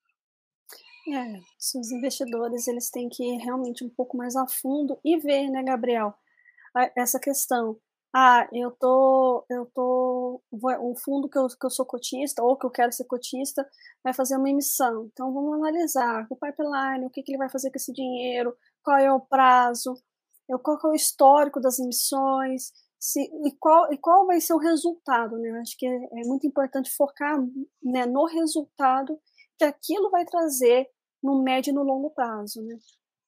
[1.10, 1.40] É,
[1.80, 5.64] os investidores eles têm que ir realmente um pouco mais a fundo e ver, né,
[5.64, 6.14] Gabriel,
[6.96, 7.80] essa questão.
[8.20, 12.66] Ah, eu tô, eu tô, o fundo que eu, que eu sou cotista, ou que
[12.66, 13.64] eu quero ser cotista,
[14.04, 15.06] vai fazer uma emissão.
[15.14, 18.98] Então, vamos analisar o pipeline, o que, que ele vai fazer com esse dinheiro, qual
[18.98, 19.94] é o prazo,
[20.64, 25.38] qual é o histórico das emissões, se, e, qual, e qual vai ser o resultado,
[25.38, 25.52] né?
[25.62, 27.38] Acho que é, é muito importante focar
[27.84, 29.20] né, no resultado
[29.60, 30.90] que aquilo vai trazer
[31.22, 32.76] no médio e no longo prazo, né?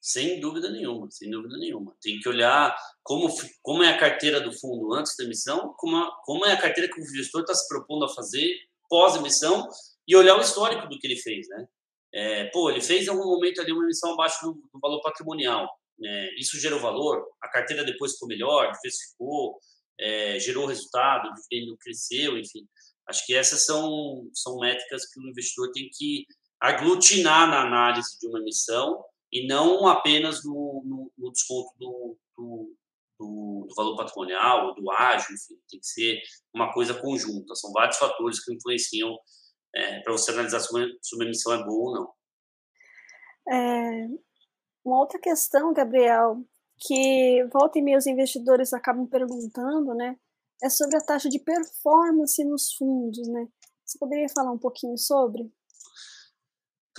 [0.02, 1.96] Sem dúvida nenhuma, sem dúvida nenhuma.
[2.02, 3.28] Tem que olhar como,
[3.62, 6.90] como é a carteira do fundo antes da emissão, como, a, como é a carteira
[6.90, 8.50] que o gestor está se propondo a fazer
[8.90, 9.68] pós-emissão
[10.08, 11.68] e olhar o histórico do que ele fez, né?
[12.12, 15.70] É, pô, ele fez em algum momento ali uma emissão abaixo do, do valor patrimonial.
[16.00, 16.30] Né?
[16.40, 19.60] Isso gerou valor, a carteira depois ficou melhor, diversificou,
[20.00, 22.68] é, gerou resultado, o dividendo cresceu, enfim.
[23.08, 26.26] Acho que essas são, são métricas que o investidor tem que
[26.60, 32.76] aglutinar na análise de uma emissão e não apenas no, no, no desconto do, do,
[33.20, 36.22] do, do, valor patrimonial, do ágio, enfim, tem que ser
[36.54, 37.56] uma coisa conjunta.
[37.56, 39.16] São vários fatores que influenciam
[39.76, 42.14] é, para você analisar se uma, se uma emissão é boa ou não.
[43.52, 44.08] É,
[44.84, 46.44] uma outra questão, Gabriel,
[46.80, 50.18] que volta e meia os investidores acabam perguntando, né,
[50.64, 53.48] é sobre a taxa de performance nos fundos, né?
[53.86, 55.52] Você poderia falar um pouquinho sobre?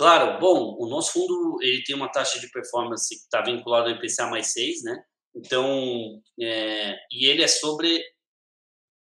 [0.01, 3.95] Claro, bom, o nosso fundo ele tem uma taxa de performance que está vinculada ao
[3.95, 4.99] IPCA mais 6, né?
[5.35, 8.03] Então, é, e ele é sobre,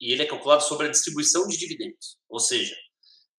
[0.01, 2.75] e ele é calculado sobre a distribuição de dividendos, ou seja,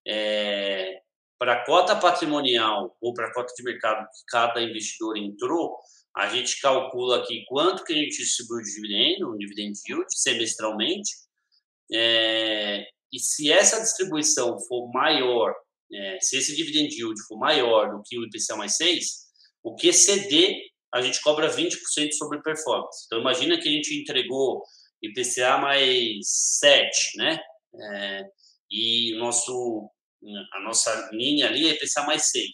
[0.07, 1.01] é,
[1.37, 5.75] para a cota patrimonial ou para a cota de mercado que cada investidor entrou,
[6.15, 11.11] a gente calcula aqui quanto que a gente distribui de dividendo, um dividend yield, semestralmente,
[11.91, 15.53] é, e se essa distribuição for maior
[15.93, 19.05] é, se esse dividend yield for maior do que o IPCA mais 6,
[19.63, 23.05] o QCD a gente cobra 20% sobre performance.
[23.05, 24.63] Então, imagina que a gente entregou
[25.01, 26.17] IPCA mais
[26.59, 27.39] 7, né?
[27.81, 28.23] É,
[28.71, 29.89] e nosso,
[30.53, 32.49] a nossa linha ali é IPCA mais 6.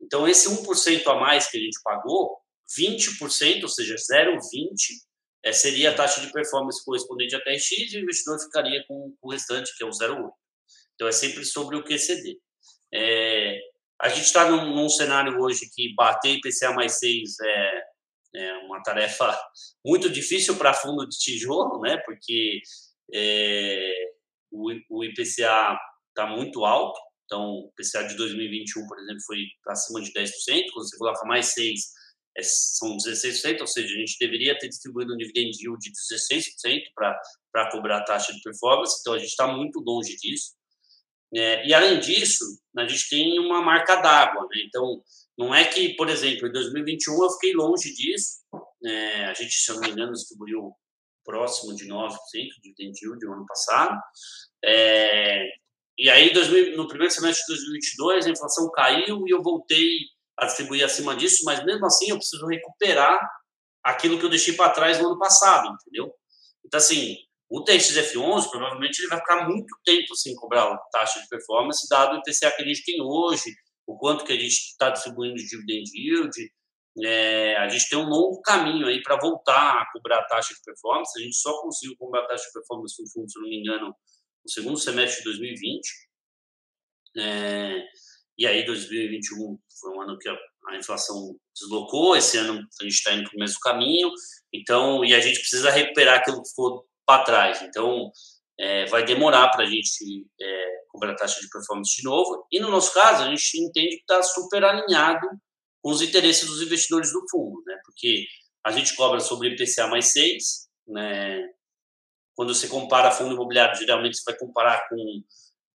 [0.00, 2.38] Então, esse 1% a mais que a gente pagou,
[2.78, 4.38] 20%, ou seja, 0,20,
[5.44, 9.30] é, seria a taxa de performance correspondente a TRX e o investidor ficaria com o
[9.30, 10.30] restante, que é o 0,8.
[10.94, 12.38] Então, é sempre sobre o QCD.
[12.92, 13.58] É,
[14.00, 17.82] a gente está num, num, cenário hoje que bater IPCA mais 6 é,
[18.36, 19.36] é uma tarefa
[19.84, 21.98] muito difícil para fundo de tijolo, né?
[22.04, 22.60] porque
[23.12, 23.92] é,
[24.50, 26.98] o, o IPCA está muito alto.
[27.24, 30.30] Então, o IPCA de 2021, por exemplo, foi acima de 10%.
[30.72, 31.80] Quando você coloca mais 6,
[32.38, 36.82] é, são 16%, ou seja, a gente deveria ter distribuído um dividend yield de 16%
[36.94, 38.98] para cobrar a taxa de performance.
[39.00, 40.57] Então, a gente está muito longe disso.
[41.34, 42.44] É, e, além disso,
[42.76, 44.42] a gente tem uma marca d'água.
[44.50, 44.62] Né?
[44.66, 45.02] Então,
[45.36, 48.38] não é que, por exemplo, em 2021 eu fiquei longe disso.
[48.84, 50.72] É, a gente, se eu não me engano, distribuiu
[51.24, 54.00] próximo de 9% de dividend yield no ano passado.
[54.64, 55.44] É,
[55.98, 59.98] e aí, 2000, no primeiro semestre de 2022, a inflação caiu e eu voltei
[60.38, 63.18] a distribuir acima disso, mas mesmo assim eu preciso recuperar
[63.82, 66.14] aquilo que eu deixei para trás no ano passado, entendeu?
[66.64, 67.16] Então, assim,
[67.50, 72.18] o TXF11 provavelmente ele vai ficar muito tempo sem cobrar taxa de performance, dado o
[72.18, 73.54] IPCA que a gente tem hoje,
[73.86, 76.52] o quanto que a gente está distribuindo de dividend yield.
[77.04, 80.60] É, a gente tem um longo caminho aí para voltar a cobrar a taxa de
[80.62, 81.18] performance.
[81.18, 83.86] A gente só conseguiu cobrar a taxa de performance no fundo, se não me engano,
[83.86, 85.88] no segundo semestre de 2020.
[87.16, 87.82] É,
[88.38, 90.36] e aí, 2021 foi um ano que a,
[90.68, 92.16] a inflação deslocou.
[92.16, 94.10] Esse ano a gente está indo para o mesmo caminho.
[94.52, 97.62] Então, e a gente precisa recuperar aquilo que ficou para trás.
[97.62, 98.12] Então,
[98.60, 102.46] é, vai demorar para a gente é, cobrar taxa de performance de novo.
[102.52, 105.26] E no nosso caso, a gente entende que está super alinhado
[105.82, 107.80] com os interesses dos investidores do fundo, né?
[107.82, 108.26] Porque
[108.62, 111.48] a gente cobra sobre IPCA mais 6, né?
[112.34, 115.22] Quando você compara fundo imobiliário, geralmente você vai comparar com,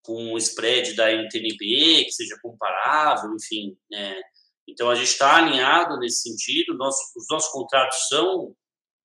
[0.04, 3.76] com o spread da NTNB, que seja comparável, enfim.
[3.92, 4.22] Né?
[4.70, 6.78] Então, a gente está alinhado nesse sentido.
[6.78, 8.56] Nosso, os nossos contratos são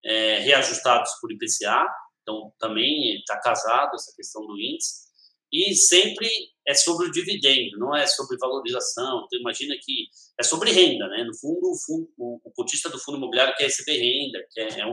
[0.05, 1.85] é, reajustados por IPCA,
[2.29, 5.09] então, também está casado essa questão do índice.
[5.51, 6.29] E sempre
[6.67, 9.25] é sobre o dividendo, não é sobre valorização.
[9.25, 10.09] Então, imagina que
[10.39, 11.25] é sobre renda, né?
[11.25, 14.93] No fundo, o, fundo, o cotista do fundo imobiliário quer receber renda, quer, é um,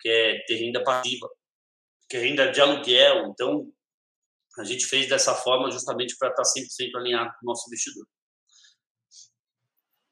[0.00, 1.28] quer ter renda passiva,
[2.08, 3.26] quer renda de aluguel.
[3.26, 3.70] Então,
[4.58, 8.06] a gente fez dessa forma justamente para estar 100% alinhado com o nosso investidor.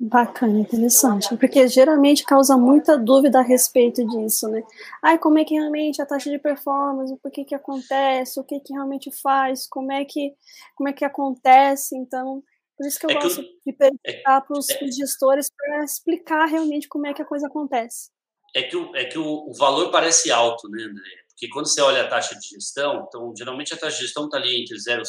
[0.06, 4.62] Bacana, interessante, porque geralmente causa muita dúvida a respeito disso, né?
[5.02, 8.60] Ai, como é que realmente a taxa de performance, por que que acontece, o que
[8.60, 10.34] que realmente faz, como é que,
[10.74, 12.44] como é que acontece, então,
[12.76, 15.50] por isso que eu é gosto que eu, de perguntar é, para os é, gestores
[15.56, 18.10] para explicar realmente como é que a coisa acontece.
[18.54, 21.24] É que, o, é que o, o valor parece alto, né, André?
[21.30, 24.36] porque quando você olha a taxa de gestão, então, geralmente a taxa de gestão está
[24.36, 25.06] ali entre 0,6%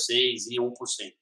[0.51, 1.13] e 1%.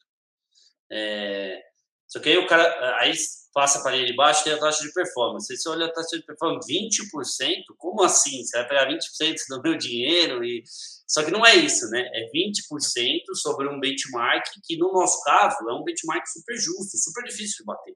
[0.91, 1.59] É,
[2.07, 3.11] só que aí o cara, aí
[3.54, 5.56] passa para ali de baixo, tem a taxa de performance.
[5.56, 7.64] Você olha a taxa de performance, 20%?
[7.78, 8.43] Como assim?
[8.43, 10.43] Você vai pegar 20% do meu dinheiro?
[10.43, 10.64] e
[11.08, 12.01] Só que não é isso, né?
[12.14, 17.24] É 20% sobre um benchmark que, no nosso caso, é um benchmark super justo, super
[17.24, 17.95] difícil de bater.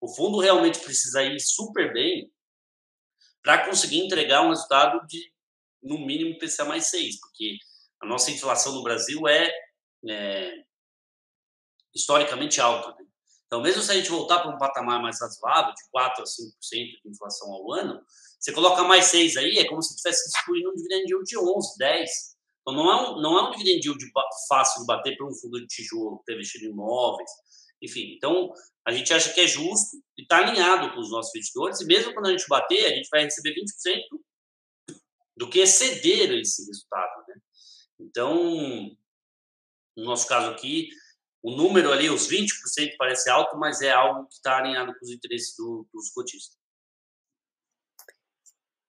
[0.00, 2.30] O fundo realmente precisa ir super bem
[3.42, 5.32] para conseguir entregar um resultado de,
[5.80, 7.56] no mínimo, PCA mais 6, porque
[8.02, 9.50] a nossa inflação no Brasil é,
[10.08, 10.52] é
[11.94, 12.90] historicamente alta.
[13.00, 13.05] Né?
[13.46, 16.52] Então, mesmo se a gente voltar para um patamar mais razoável, de 4% a 5%
[16.68, 18.00] de inflação ao ano,
[18.40, 21.78] você coloca mais 6 aí, é como se estivesse distribuindo um dividend yield de 11,
[21.78, 22.10] 10.
[22.60, 24.04] Então, não é um, não é um dividend yield
[24.48, 27.30] fácil de bater para um fundo de tijolo que investido em imóveis.
[27.80, 28.52] Enfim, então,
[28.86, 31.80] a gente acha que é justo e está alinhado com os nossos investidores.
[31.80, 34.02] E mesmo quando a gente bater, a gente vai receber 20%
[35.36, 37.24] do que exceder esse resultado.
[37.28, 37.34] Né?
[38.00, 38.96] Então,
[39.96, 40.88] no nosso caso aqui,
[41.42, 45.10] o número ali, os 20%, parece alto, mas é algo que está alinhado com os
[45.10, 46.56] interesses do, dos cotistas.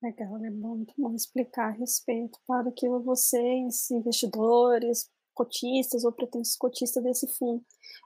[0.02, 7.04] Legal, é muito bom explicar a respeito para que vocês, investidores, cotistas ou pretensos cotistas
[7.04, 7.64] desse fundo,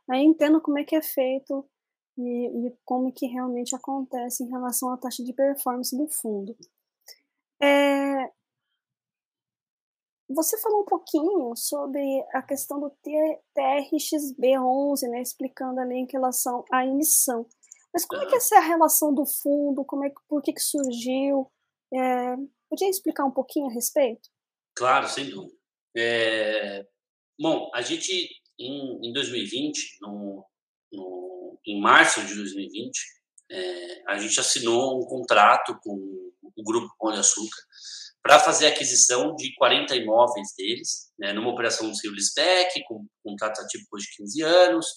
[0.09, 1.65] aí entendam como é que é feito
[2.17, 6.55] e, e, como que realmente acontece em relação à taxa de performance do fundo.
[7.61, 8.29] É,
[10.33, 12.01] você falou um pouquinho sobre
[12.33, 12.91] a questão do
[13.55, 17.45] TRXB11, né, explicando ali em relação à emissão.
[17.93, 19.83] Mas como é que essa é a relação do fundo?
[19.83, 21.51] Como é que, por que, que surgiu?
[21.93, 22.35] É,
[22.69, 24.29] podia explicar um pouquinho a respeito?
[24.75, 25.53] Claro, sem dúvida.
[25.95, 26.85] É,
[27.39, 30.45] bom, a gente, em, em 2020, no,
[30.91, 32.97] no, em março de 2020,
[33.51, 35.91] é, a gente assinou um contrato com
[36.41, 37.57] o Grupo Pão de Açúcar
[38.23, 43.05] para fazer a aquisição de 40 imóveis deles, né, numa operação de sale spec, com
[43.23, 44.87] contrato atípico de 15 anos.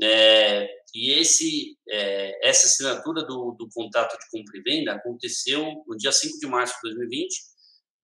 [0.00, 5.96] É, e esse, é, essa assinatura do, do contrato de compra e venda aconteceu no
[5.96, 7.28] dia 5 de março de 2020,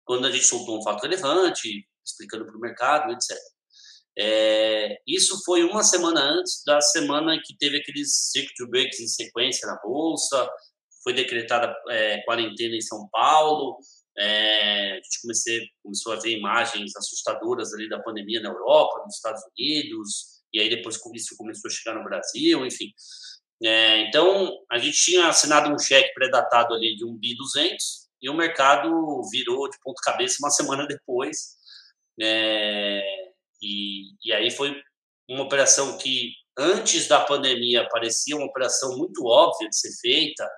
[0.06, 3.38] quando a gente soltou um fato relevante, explicando para o mercado, etc.
[4.18, 9.68] É, isso foi uma semana antes da semana que teve aqueles circuit breaks em sequência
[9.68, 10.48] na Bolsa,
[11.04, 13.78] foi decretada é, quarentena em São Paulo,
[14.18, 19.16] é, a gente comecei, começou a ver imagens assustadoras ali da pandemia na Europa, nos
[19.16, 22.92] Estados Unidos, e aí depois isso começou a chegar no Brasil, enfim.
[23.64, 28.30] É, então, a gente tinha assinado um cheque pré-datado ali de um bi 200 e
[28.30, 28.90] o mercado
[29.32, 31.56] virou de ponto cabeça uma semana depois.
[32.22, 33.02] É,
[33.62, 34.76] e, e aí foi
[35.30, 40.50] uma operação que, antes da pandemia, parecia uma operação muito óbvia de ser feita,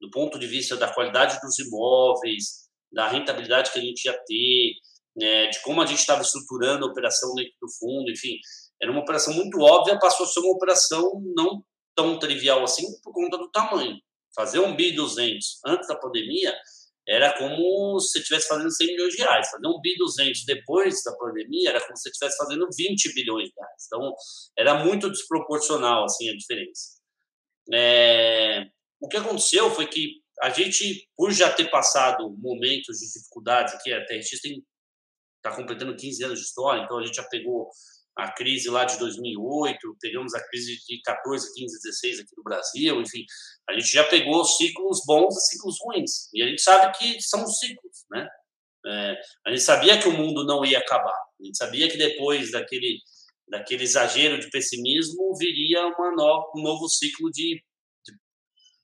[0.00, 2.61] do ponto de vista da qualidade dos imóveis,
[2.92, 4.72] da rentabilidade que a gente ia ter,
[5.16, 8.36] né, de como a gente estava estruturando a operação dentro do fundo, enfim,
[8.80, 11.62] era uma operação muito óbvia, passou a ser uma operação não
[11.94, 13.96] tão trivial assim por conta do tamanho.
[14.34, 16.54] Fazer um bi 200 antes da pandemia
[17.06, 19.50] era como se você estivesse fazendo 100 milhões de reais.
[19.50, 23.48] Fazer um bi 200 depois da pandemia era como se você estivesse fazendo 20 bilhões
[23.48, 23.84] de reais.
[23.86, 24.14] Então,
[24.56, 27.00] era muito desproporcional assim a diferença.
[27.72, 28.66] É...
[29.00, 33.92] O que aconteceu foi que a gente, por já ter passado momentos de dificuldades aqui,
[33.92, 37.68] a TRX está completando 15 anos de história, então a gente já pegou
[38.16, 43.00] a crise lá de 2008, pegamos a crise de 14, 15, 16 aqui no Brasil,
[43.00, 43.24] enfim,
[43.70, 47.46] a gente já pegou ciclos bons e ciclos ruins, e a gente sabe que são
[47.46, 48.28] ciclos, né?
[48.84, 49.14] É,
[49.46, 52.98] a gente sabia que o mundo não ia acabar, a gente sabia que depois daquele,
[53.48, 57.62] daquele exagero de pessimismo viria uma no, um novo ciclo de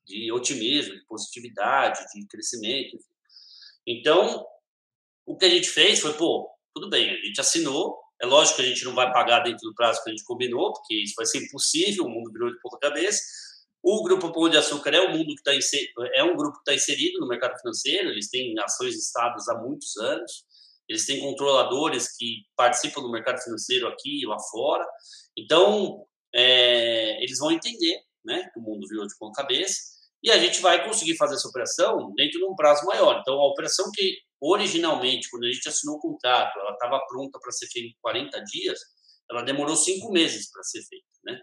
[0.09, 2.99] de otimismo, de positividade, de crescimento.
[3.87, 4.45] Então,
[5.27, 8.63] o que a gente fez foi, pô, tudo bem, a gente assinou, é lógico que
[8.63, 11.27] a gente não vai pagar dentro do prazo que a gente combinou, porque isso vai
[11.27, 13.23] ser impossível, o mundo virou de ponta cabeça.
[13.83, 15.53] O Grupo Pão de Açúcar é um mundo que está
[16.15, 19.97] é um grupo que está inserido no mercado financeiro, eles têm ações listadas há muitos
[19.99, 20.45] anos,
[20.89, 24.85] eles têm controladores que participam do mercado financeiro aqui e lá fora.
[25.37, 26.05] Então,
[26.35, 30.61] é, eles vão entender né, que o mundo virou de ponta cabeça e a gente
[30.61, 33.21] vai conseguir fazer essa operação dentro de um prazo maior.
[33.21, 37.53] Então, a operação que originalmente, quando a gente assinou o contrato, ela estava pronta para
[37.53, 38.79] ser feita em 40 dias,
[39.31, 41.41] ela demorou cinco meses para ser feita, né?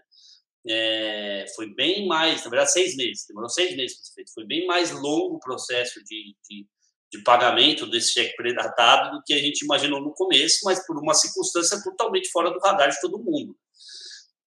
[0.68, 4.32] É, foi bem mais, na verdade, seis meses, demorou seis meses para ser feito.
[4.34, 6.66] Foi bem mais longo o processo de, de,
[7.12, 11.14] de pagamento desse cheque predatado do que a gente imaginou no começo, mas por uma
[11.14, 13.56] circunstância totalmente fora do radar de todo mundo.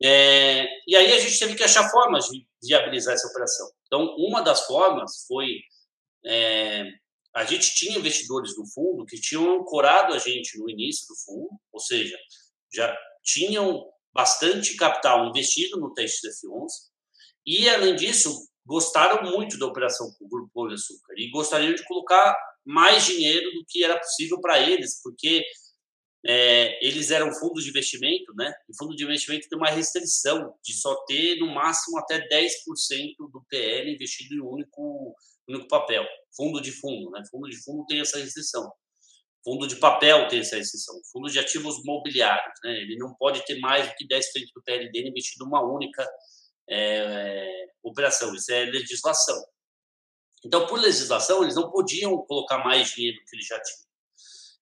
[0.04, 3.70] É, e aí a gente teve que achar formas de viabilizar essa operação.
[3.90, 5.48] Então, uma das formas foi
[6.24, 6.86] é,
[7.36, 11.50] a gente tinha investidores no fundo que tinham ancorado a gente no início do fundo,
[11.74, 12.18] ou seja,
[12.72, 13.84] já tinham
[14.14, 16.70] bastante capital investido no TXF11
[17.46, 21.74] e, além disso, gostaram muito da operação com o Grupo Pão de Açúcar e gostariam
[21.74, 25.44] de colocar mais dinheiro do que era possível para eles, porque
[26.26, 28.54] é, eles eram fundos de investimento, né?
[28.70, 33.46] E fundo de investimento tem uma restrição de só ter, no máximo, até 10% do
[33.50, 35.16] PL investido em um único,
[35.48, 36.06] único papel.
[36.36, 37.24] Fundo de fundo, né?
[37.32, 38.70] Fundo de fundo tem essa restrição.
[39.44, 41.00] Fundo de papel tem essa restrição.
[41.12, 42.74] Fundo de ativos mobiliários, né?
[42.74, 44.22] Ele não pode ter mais do que 10%
[44.54, 46.06] do PL dele investido em uma única
[46.70, 48.36] é, operação.
[48.36, 49.42] Isso é legislação.
[50.46, 53.89] Então, por legislação, eles não podiam colocar mais dinheiro que eles já tinham.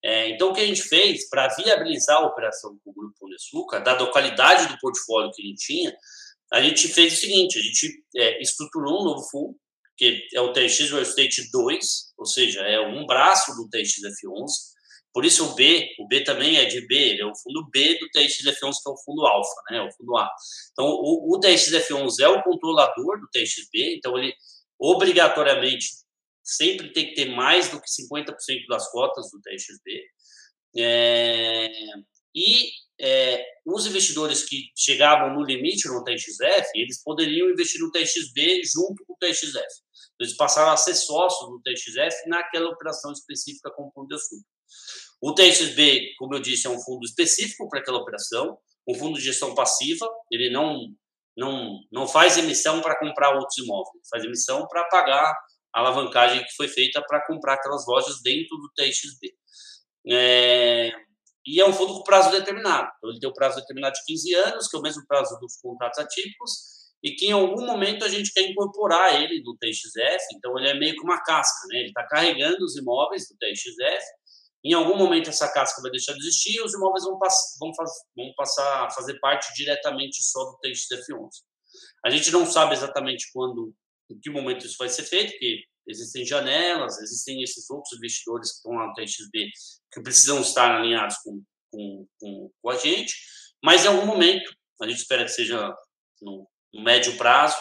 [0.03, 3.29] É, então, o que a gente fez para viabilizar a operação com o Grupo Pão
[3.29, 5.95] de Açúcar, dada a qualidade do portfólio que a gente tinha,
[6.53, 9.55] a gente fez o seguinte: a gente é, estruturou um novo fundo,
[9.97, 11.85] que é o TX Real Estate 2,
[12.17, 14.77] ou seja, é um braço do TXF11.
[15.13, 17.97] Por isso o B, o B também é de B, ele é o fundo B
[17.97, 20.29] do TXF11, que é o fundo alfa, né, o fundo A.
[20.71, 24.31] Então, o, o TXF11 é o controlador do TXB, então ele
[24.79, 25.87] obrigatoriamente
[26.47, 28.33] sempre tem que ter mais do que 50%
[28.69, 30.01] das cotas do TXB.
[30.77, 31.69] É,
[32.33, 32.69] e
[33.01, 39.03] é, os investidores que chegavam no limite no TXF, eles poderiam investir no TXB junto
[39.05, 39.65] com o TXF.
[40.19, 44.47] Eles passaram a ser sócios do TXF naquela operação específica com o Pão de Açúcar.
[45.21, 49.25] O TXB, como eu disse, é um fundo específico para aquela operação, um fundo de
[49.25, 50.87] gestão passiva, ele não,
[51.35, 55.35] não, não faz emissão para comprar outros imóveis, faz emissão para pagar
[55.80, 59.34] alavancagem que foi feita para comprar aquelas lojas dentro do TXB.
[60.09, 60.91] É,
[61.45, 62.89] e é um fundo com prazo determinado.
[62.97, 65.55] Então, ele tem o prazo determinado de 15 anos, que é o mesmo prazo dos
[65.61, 70.57] contratos atípicos, e que em algum momento a gente quer incorporar ele no TXF, então
[70.57, 71.80] ele é meio que uma casca, né?
[71.80, 74.03] Ele está carregando os imóveis do TXF,
[74.65, 77.73] em algum momento essa casca vai deixar de existir e os imóveis vão, pass vão,
[77.73, 81.30] faz vão passar a fazer parte diretamente só do TXF11.
[82.03, 83.73] A gente não sabe exatamente quando
[84.10, 88.58] em que momento isso vai ser feito, porque existem janelas, existem esses outros investidores que
[88.58, 89.49] estão lá no TXB
[89.91, 91.41] que precisam estar alinhados com,
[91.72, 93.14] com, com, com a gente,
[93.64, 94.51] mas em algum momento,
[94.82, 95.74] a gente espera que seja
[96.22, 97.58] no, no médio prazo,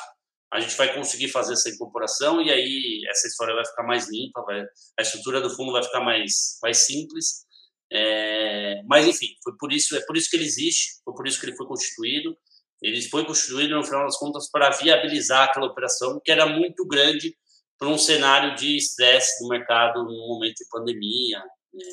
[0.53, 4.43] a gente vai conseguir fazer essa incorporação e aí essa história vai ficar mais limpa,
[4.43, 4.65] vai,
[4.99, 7.45] a estrutura do fundo vai ficar mais, mais simples.
[7.93, 11.39] É, mas enfim, foi por isso é por isso que ele existe, foi por isso
[11.39, 12.37] que ele foi constituído.
[12.83, 17.37] Ele foi constituído, no final das contas, para viabilizar aquela operação que era muito grande
[17.79, 21.39] para um cenário de estresse no mercado no momento de pandemia.
[21.73, 21.85] Né?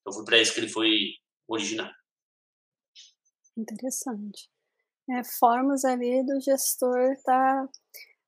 [0.00, 1.12] Então, foi para isso que ele foi
[1.46, 1.92] originado.
[3.56, 4.48] Interessante.
[5.10, 7.68] É, formas ali do gestor estar, tá,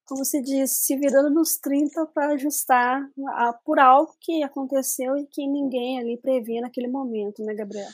[0.06, 3.02] como se diz, se virando nos 30 para ajustar
[3.34, 7.90] a, por algo que aconteceu e que ninguém ali previa naquele momento, né, Gabriel?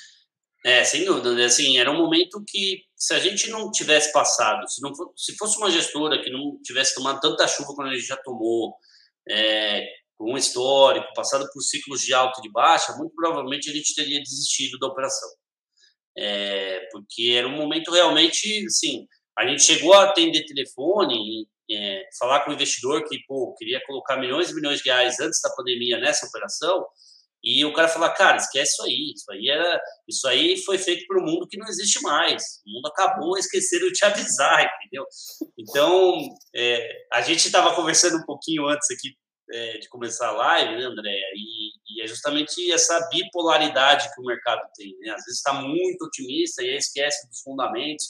[0.66, 1.32] É, sem dúvida.
[1.32, 1.44] Né?
[1.44, 5.36] Assim, era um momento que, se a gente não tivesse passado, se, não for, se
[5.36, 8.74] fosse uma gestora que não tivesse tomado tanta chuva quando a gente já tomou,
[9.30, 9.86] é,
[10.16, 13.94] com um histórico, passado por ciclos de alta e de baixa, muito provavelmente a gente
[13.94, 15.28] teria desistido da operação.
[16.18, 19.06] É, porque era um momento realmente, assim,
[19.38, 24.16] a gente chegou a atender telefone, é, falar com o investidor que, pô, queria colocar
[24.16, 26.84] milhões e milhões de reais antes da pandemia nessa operação,
[27.42, 31.06] e o cara fala, cara, esquece isso aí, isso aí era, isso aí foi feito
[31.06, 32.42] para um mundo que não existe mais.
[32.66, 35.04] O mundo acabou, esqueceram de te avisar, entendeu?
[35.58, 36.18] Então,
[36.54, 39.14] é, a gente estava conversando um pouquinho antes aqui
[39.52, 41.20] é, de começar a live, né, André?
[41.34, 45.10] E, e, é justamente essa bipolaridade que o mercado tem, né?
[45.10, 48.06] Às vezes está muito otimista e esquece dos fundamentos,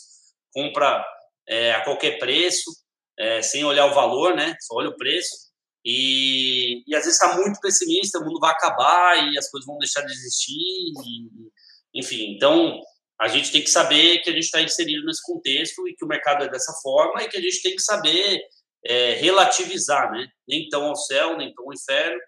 [0.52, 1.04] compra
[1.46, 2.70] é, a qualquer preço,
[3.18, 4.56] é, sem olhar o valor, né?
[4.60, 5.45] Só olha o preço.
[5.88, 9.78] E, e às vezes está muito pessimista, o mundo vai acabar e as coisas vão
[9.78, 10.52] deixar de existir.
[10.52, 12.82] E, enfim, então
[13.20, 16.08] a gente tem que saber que a gente está inserido nesse contexto e que o
[16.08, 18.42] mercado é dessa forma e que a gente tem que saber
[18.84, 20.26] é, relativizar, né?
[20.48, 22.18] Nem tão ao céu, nem tão ao inferno.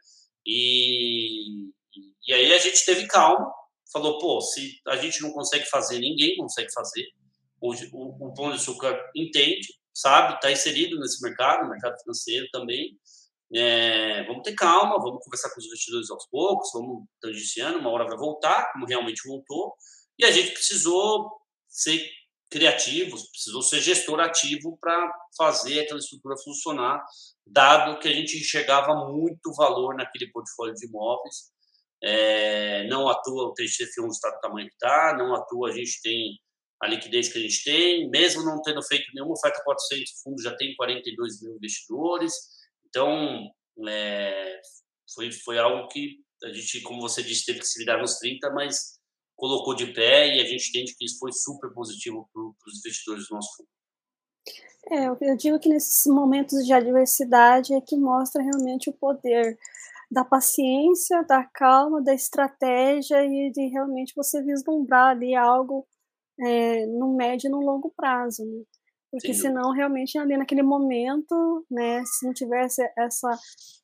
[0.47, 1.69] E,
[2.29, 3.53] e aí a gente teve calma,
[3.93, 7.05] falou, pô, se a gente não consegue fazer, ninguém consegue fazer.
[7.61, 12.97] O, o, o Pão de Açúcar entende, sabe, está inserido nesse mercado, mercado financeiro também,
[13.55, 18.07] é, vamos ter calma, vamos conversar com os investidores aos poucos, vamos tangenciando, uma hora
[18.07, 19.75] vai voltar, como realmente voltou,
[20.19, 21.31] e a gente precisou
[21.69, 22.05] ser
[22.51, 27.03] criativos, precisou ser gestor ativo para fazer aquela estrutura funcionar,
[27.47, 31.51] dado que a gente enxergava muito valor naquele portfólio de imóveis.
[32.03, 36.39] É, não atua o TXF1 está do tamanho que está, não atua, a gente tem
[36.81, 40.43] a liquidez que a gente tem, mesmo não tendo feito nenhuma oferta 400, o fundo
[40.43, 42.33] já tem 42 mil investidores,
[42.89, 43.51] então,
[43.86, 44.61] é,
[45.14, 48.51] foi, foi algo que a gente, como você disse, teve que se virar nos 30,
[48.51, 48.99] mas
[49.36, 53.28] colocou de pé e a gente entende que isso foi super positivo para os investidores
[53.28, 53.68] do nosso fundo.
[54.91, 59.59] É, eu digo que nesses momentos de adversidade é que mostra realmente o poder
[60.11, 65.86] da paciência, da calma, da estratégia e de realmente você vislumbrar ali algo
[66.41, 68.64] é, no médio e no longo prazo, né?
[69.11, 69.41] Porque Sim.
[69.41, 73.39] senão, realmente, ali naquele momento, né, se não tivesse essa,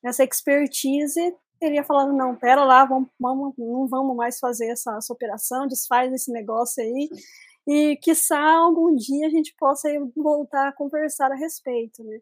[0.05, 5.13] essa expertise, teria falado, não, pera lá, vamos, vamos, não vamos mais fazer essa, essa
[5.13, 7.09] operação, desfaz esse negócio aí,
[7.67, 12.21] e quiçá algum dia a gente possa voltar a conversar a respeito, né?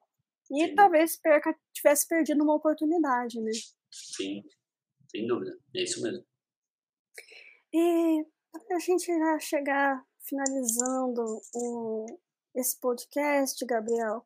[0.52, 0.74] E Sim.
[0.74, 3.50] talvez perca, tivesse perdido uma oportunidade, né?
[3.90, 4.44] Sim,
[5.10, 6.24] sem dúvida, é isso mesmo.
[7.72, 8.24] E
[8.70, 11.24] a gente já chegar finalizando
[11.54, 12.06] o,
[12.54, 14.24] esse podcast, Gabriel,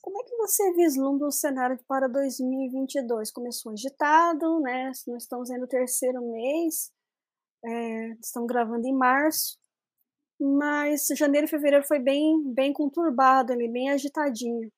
[0.00, 3.30] como é que você vislumbra o cenário para 2022?
[3.30, 4.92] Começou agitado, né?
[5.06, 6.92] Nós estamos no terceiro mês,
[7.64, 9.58] é, estamos gravando em março,
[10.40, 14.70] mas janeiro e fevereiro foi bem, bem conturbado, ali, bem agitadinho.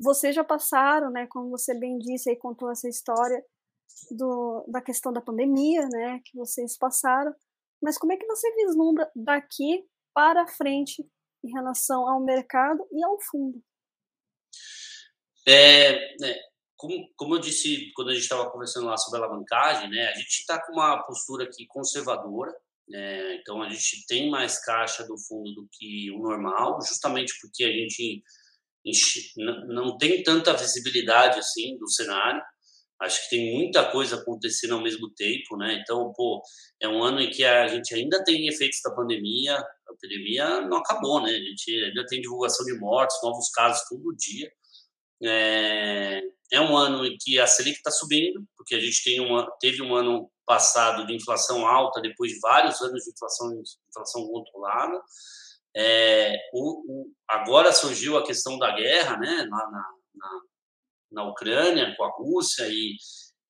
[0.00, 1.26] Vocês já passaram, né?
[1.28, 3.42] Como você bem disse aí, contou essa história
[4.10, 6.20] do, da questão da pandemia, né?
[6.24, 7.32] Que vocês passaram.
[7.80, 11.08] Mas como é que você vislumbra daqui para frente
[11.44, 13.62] em relação ao mercado e ao fundo?
[15.46, 16.34] É, né,
[16.76, 20.14] como, como eu disse quando a gente estava conversando lá sobre a alavancagem, né, a
[20.14, 22.52] gente está com uma postura aqui conservadora,
[22.88, 27.64] né, então a gente tem mais caixa do fundo do que o normal, justamente porque
[27.64, 28.22] a gente
[29.66, 32.42] não tem tanta visibilidade assim do cenário.
[33.04, 35.78] Acho que tem muita coisa acontecendo ao mesmo tempo, né?
[35.82, 36.42] Então, pô,
[36.80, 40.78] é um ano em que a gente ainda tem efeitos da pandemia, a pandemia não
[40.78, 41.30] acabou, né?
[41.30, 44.50] A gente ainda tem divulgação de mortes, novos casos todo dia.
[45.22, 49.50] É, é um ano em que a Selic está subindo, porque a gente tem uma,
[49.60, 55.00] teve um ano passado de inflação alta, depois de vários anos de inflação, inflação controlada.
[55.76, 60.40] É, o, o, agora surgiu a questão da guerra, né, na, na,
[61.14, 62.96] na Ucrânia com a Rússia e,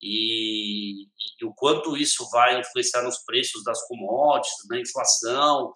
[0.03, 1.05] e,
[1.41, 5.73] e, o quanto isso vai influenciar nos preços das commodities, na inflação.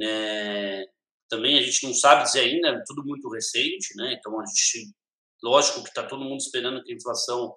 [0.00, 0.84] É,
[1.28, 4.14] também a gente não sabe dizer ainda, é tudo muito recente, né?
[4.18, 4.92] Então a gente,
[5.42, 7.54] lógico que está todo mundo esperando que a inflação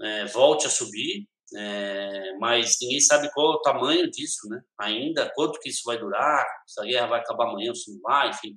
[0.00, 4.60] é, volte a subir, é, mas ninguém sabe qual é o tamanho disso, né?
[4.78, 8.30] Ainda, quanto que isso vai durar, se a guerra vai acabar amanhã se não vai,
[8.30, 8.56] enfim.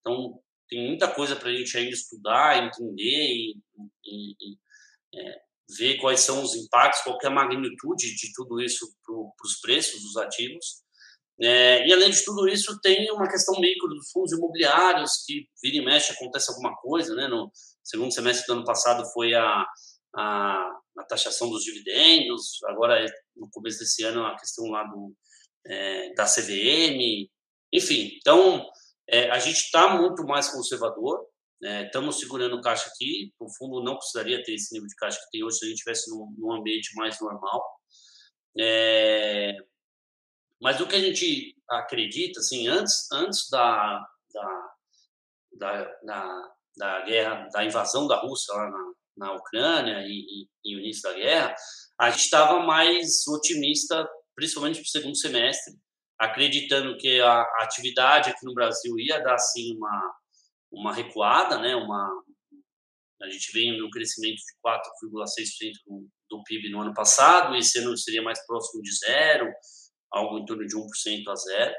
[0.00, 0.38] Então,
[0.74, 3.56] tem muita coisa para a gente ainda estudar, entender e,
[4.04, 4.58] e, e
[5.14, 5.36] é,
[5.78, 10.02] ver quais são os impactos, qual é a magnitude de tudo isso para os preços
[10.02, 10.82] dos ativos.
[11.40, 15.76] É, e além de tudo isso, tem uma questão micro dos fundos imobiliários, que vira
[15.76, 17.28] e mexe acontece alguma coisa, né?
[17.28, 17.50] No
[17.82, 19.64] segundo semestre do ano passado foi a,
[20.16, 23.04] a, a taxação dos dividendos, agora
[23.36, 25.12] no começo desse ano a questão lá do,
[25.66, 27.28] é, da CVM,
[27.72, 28.16] enfim.
[28.20, 28.64] Então,
[29.08, 31.26] é, a gente está muito mais conservador,
[31.60, 31.86] né?
[31.86, 35.44] estamos segurando caixa aqui, o fundo não precisaria ter esse nível de caixa que tem
[35.44, 37.62] hoje se a gente estivesse num, num, ambiente mais normal.
[38.58, 39.56] É,
[40.60, 44.00] mas o que a gente acredita, assim, antes, antes da,
[44.32, 44.74] da,
[45.52, 50.76] da, da, da guerra, da invasão da Rússia lá na, na Ucrânia e, e, e
[50.76, 51.54] o início da guerra,
[52.00, 55.74] a gente estava mais otimista, principalmente para o segundo semestre,
[56.18, 60.14] acreditando que a, atividade aqui no Brasil ia dar assim uma
[60.72, 61.74] uma recuada, né?
[61.76, 62.10] Uma
[63.22, 65.72] a gente vem no crescimento de 4,6%
[66.28, 69.50] do, PIB no ano passado, esse ano seria mais próximo de zero,
[70.10, 70.82] algo em torno de 1%
[71.28, 71.74] a zero.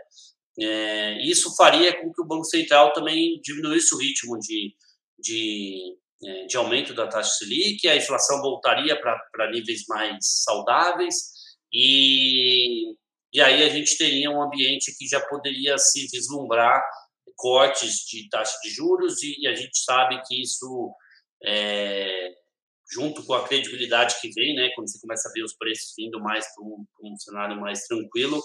[0.58, 4.74] É, isso faria com que o Banco Central também diminuísse o ritmo de,
[5.20, 11.16] de é, de aumento da taxa Selic, a inflação voltaria para níveis mais saudáveis
[11.72, 12.96] e,
[13.36, 16.82] e aí a gente teria um ambiente que já poderia se vislumbrar
[17.36, 20.90] cortes de taxa de juros e, a gente sabe que isso,
[21.44, 22.30] é,
[22.90, 26.18] junto com a credibilidade que vem, né, quando você começa a ver os preços vindo
[26.22, 28.42] mais para um, um cenário mais tranquilo,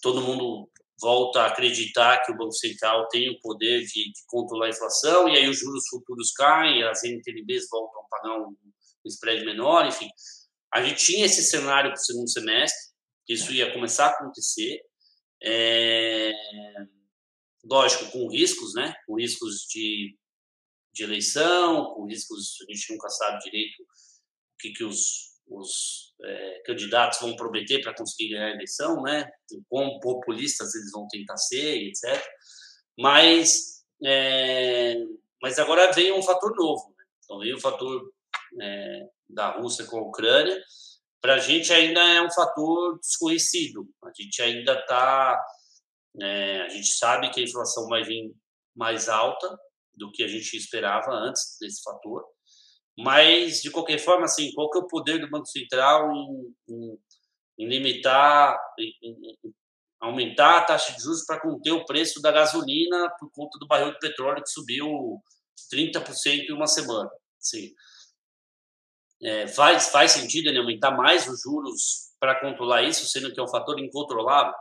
[0.00, 0.66] todo mundo
[0.98, 5.28] volta a acreditar que o Banco Central tem o poder de, de, controlar a inflação,
[5.28, 8.56] e aí os juros futuros caem, as NTNBs voltam a pagar um,
[9.04, 10.08] um spread menor, enfim.
[10.72, 12.95] A gente tinha esse cenário para o segundo semestre,
[13.26, 14.80] que isso ia começar a acontecer,
[15.42, 16.32] é,
[17.64, 18.94] lógico, com riscos, né?
[19.06, 20.16] com riscos de,
[20.92, 26.62] de eleição, com riscos, a gente nunca sabe direito o que, que os os é,
[26.64, 29.30] candidatos vão prometer para conseguir ganhar a eleição, né?
[29.68, 32.22] Quão populistas eles vão tentar ser, etc.
[32.98, 34.96] Mas, é,
[35.40, 36.94] mas agora vem um fator novo.
[36.96, 37.04] Né?
[37.24, 38.12] Então, veio o fator
[38.60, 40.60] é, da Rússia com a Ucrânia,
[41.26, 43.84] para a gente ainda é um fator desconhecido.
[44.04, 45.44] A gente ainda está.
[46.22, 48.32] É, a gente sabe que a inflação vai vir
[48.76, 49.58] mais alta
[49.92, 52.24] do que a gente esperava antes desse fator.
[52.96, 56.98] Mas, de qualquer forma, assim, qual que é o poder do Banco Central em, em,
[57.58, 59.36] em limitar, em, em,
[60.00, 63.90] aumentar a taxa de juros para conter o preço da gasolina por conta do barril
[63.90, 65.20] de petróleo que subiu
[65.74, 67.10] 30% em uma semana?
[67.36, 67.72] Sim.
[69.22, 73.42] É, faz, faz sentido ele aumentar mais os juros para controlar isso, sendo que é
[73.42, 74.52] um fator incontrolável?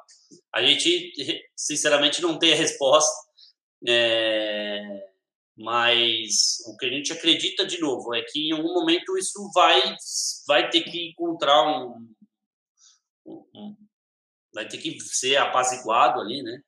[0.54, 1.12] A gente,
[1.56, 3.14] sinceramente, não tem a resposta.
[3.88, 5.06] É,
[5.58, 9.82] mas o que a gente acredita de novo é que em algum momento isso vai
[10.48, 12.14] vai ter que encontrar um,
[13.26, 13.76] um
[14.54, 16.62] vai ter que ser apaziguado ali, né?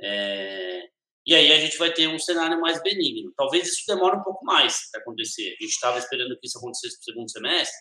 [0.00, 0.88] É,
[1.28, 3.30] e aí a gente vai ter um cenário mais benigno.
[3.36, 5.48] Talvez isso demore um pouco mais para acontecer.
[5.48, 7.76] A gente estava esperando que isso acontecesse no segundo semestre.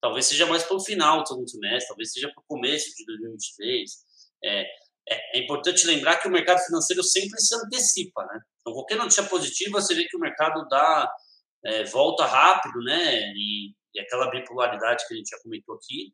[0.00, 3.04] Talvez seja mais para o final do segundo semestre, talvez seja para o começo de
[3.04, 3.90] 2023.
[4.44, 4.60] É,
[5.08, 8.38] é, é, importante lembrar que o mercado financeiro sempre se antecipa, né?
[8.60, 11.12] Então, qualquer notícia positiva, você vê que o mercado dá
[11.64, 13.32] é, volta rápido, né?
[13.34, 16.12] E, e, aquela bipolaridade que a gente já comentou aqui.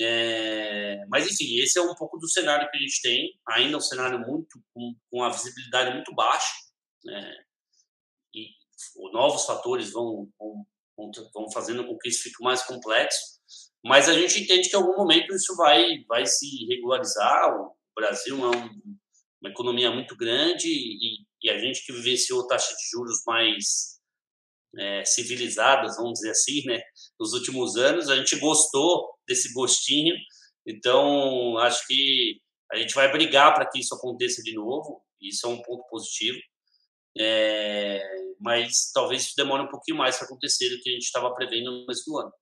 [0.00, 3.32] É, mas, enfim, esse é um pouco do cenário que a gente tem.
[3.48, 6.52] Ainda um cenário muito com, com a visibilidade muito baixa.
[7.04, 7.34] Né?
[8.34, 8.48] E
[9.12, 10.66] novos fatores vão, vão,
[11.34, 13.38] vão fazendo com que isso fique mais complexo.
[13.84, 17.54] Mas a gente entende que em algum momento isso vai, vai se regularizar.
[17.54, 18.98] O Brasil é um,
[19.40, 23.98] uma economia muito grande e, e a gente que vivenciou taxas de juros mais
[24.76, 26.80] é, civilizadas, vamos dizer assim, né,
[27.18, 30.16] nos últimos anos, a gente gostou desse gostinho,
[30.66, 32.40] então acho que
[32.72, 36.38] a gente vai brigar para que isso aconteça de novo, isso é um ponto positivo,
[37.16, 38.02] é,
[38.40, 41.70] mas talvez isso demore um pouquinho mais para acontecer do que a gente estava prevendo
[41.70, 42.32] no começo do ano.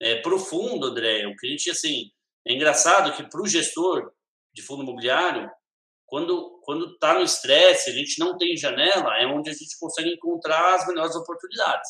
[0.00, 2.10] É, profundo, André, o que a gente, assim,
[2.46, 4.12] é engraçado que para o gestor
[4.52, 5.50] de fundo imobiliário,
[6.06, 10.10] quando quando está no estresse, a gente não tem janela, é onde a gente consegue
[10.10, 11.88] encontrar as melhores oportunidades.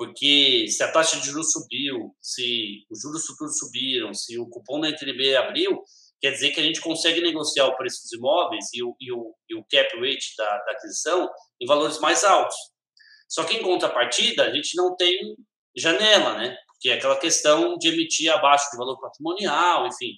[0.00, 4.80] Porque se a taxa de juros subiu, se os juros futuros subiram, se o cupom
[4.80, 5.78] da NTNB abriu,
[6.18, 9.34] quer dizer que a gente consegue negociar o preço dos imóveis e o, e o,
[9.50, 11.28] e o cap rate da, da aquisição
[11.60, 12.56] em valores mais altos.
[13.28, 15.36] Só que em contrapartida, a gente não tem
[15.76, 16.56] janela, né?
[16.80, 20.14] Que é aquela questão de emitir abaixo do valor patrimonial, enfim.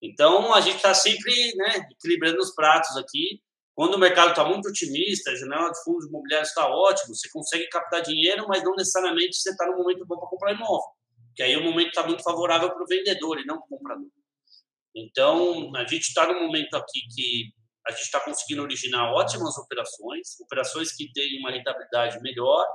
[0.00, 3.42] Então, a gente está sempre né, equilibrando os pratos aqui.
[3.76, 7.68] Quando o mercado está muito otimista, a janela de fundos imobiliários está ótimo, você consegue
[7.68, 10.88] captar dinheiro, mas não necessariamente você está no momento bom para comprar imóvel.
[11.34, 14.08] Que aí o momento está muito favorável para o vendedor e não para o comprador.
[14.94, 17.52] Então, a gente está no momento aqui que
[17.86, 22.66] a gente está conseguindo originar ótimas operações, operações que têm uma rentabilidade melhor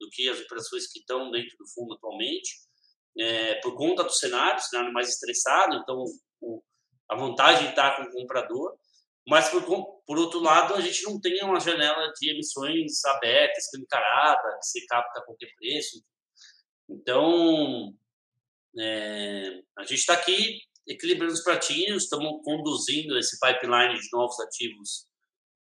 [0.00, 2.50] do que as operações que estão dentro do fundo atualmente,
[3.18, 6.02] é, por conta do cenário, cenário mais estressado, então
[6.40, 6.62] o,
[7.10, 8.74] a vantagem está com o comprador,
[9.26, 9.62] mas por,
[10.06, 14.86] por outro lado a gente não tem uma janela de emissões aberta, escancarada, que se
[14.86, 16.02] capta a qualquer preço.
[16.88, 17.92] Então
[18.78, 25.06] é, a gente está aqui equilibrando os pratinhos, estamos conduzindo esse pipeline de novos ativos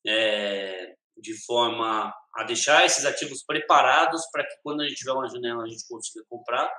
[0.06, 5.30] é, de forma a deixar esses ativos preparados para que quando a gente tiver uma
[5.30, 6.70] janela a gente consiga comprar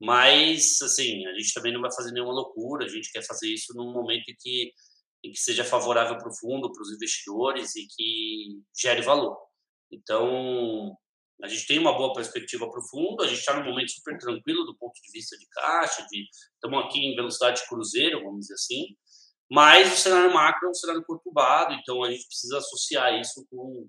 [0.00, 3.72] mas, assim, a gente também não vai fazer nenhuma loucura, a gente quer fazer isso
[3.74, 4.72] num momento em que,
[5.24, 9.36] em que seja favorável para o fundo, para os investidores e que gere valor.
[9.90, 10.94] Então,
[11.42, 14.16] a gente tem uma boa perspectiva para o fundo, a gente está num momento super
[14.18, 18.40] tranquilo do ponto de vista de caixa, de estamos aqui em velocidade de cruzeiro, vamos
[18.40, 18.96] dizer assim,
[19.50, 23.88] mas o cenário macro é um cenário conturbado, então a gente precisa associar isso com,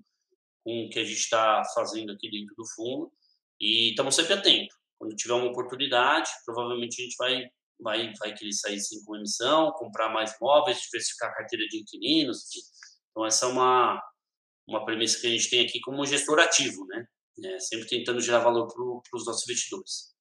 [0.64, 3.12] com o que a gente está fazendo aqui dentro do fundo
[3.60, 4.76] e estamos sempre atentos.
[4.98, 7.44] Quando tiver uma oportunidade, provavelmente a gente vai,
[7.80, 12.44] vai, vai querer sair com emissão, comprar mais imóveis, diversificar a carteira de inquilinos.
[13.10, 14.00] Então, essa é uma,
[14.68, 17.06] uma premissa que a gente tem aqui como gestor ativo, né?
[17.44, 20.15] É, sempre tentando gerar valor para os nossos investidores.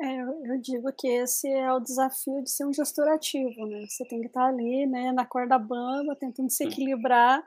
[0.00, 3.84] É, eu digo que esse é o desafio de ser um gestor ativo, né?
[3.88, 7.42] Você tem que estar ali, né, na corda bamba, tentando se equilibrar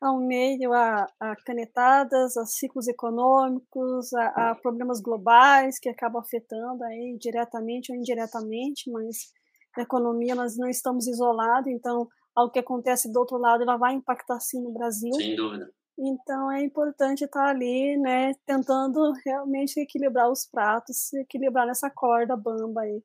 [0.00, 6.84] ao meio a, a canetadas, a ciclos econômicos, a, a, problemas globais que acabam afetando
[6.84, 9.32] aí diretamente ou indiretamente, mas
[9.76, 13.94] a economia nós não estamos isolados, então algo que acontece do outro lado ela vai
[13.94, 15.12] impactar sim no Brasil.
[15.14, 15.68] Sem dúvida.
[15.98, 22.82] Então é importante estar ali, né, tentando realmente equilibrar os pratos, equilibrar nessa corda bamba
[22.82, 23.02] aí.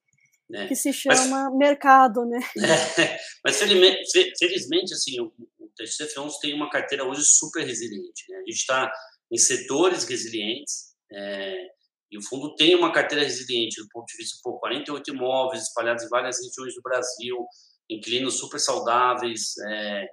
[0.53, 0.67] É.
[0.67, 2.37] que se chama mas, mercado, né?
[2.99, 5.33] É, mas felizmente, assim, o,
[5.75, 8.25] TXT Filmes tem uma carteira hoje super resiliente.
[8.29, 8.37] Né?
[8.37, 8.91] A gente está
[9.31, 11.55] em setores resilientes é,
[12.11, 16.03] E o fundo tem uma carteira resiliente do ponto de vista, por 48 imóveis espalhados
[16.03, 17.37] em várias regiões do Brasil,
[17.89, 20.05] inquilinos super saudáveis, é,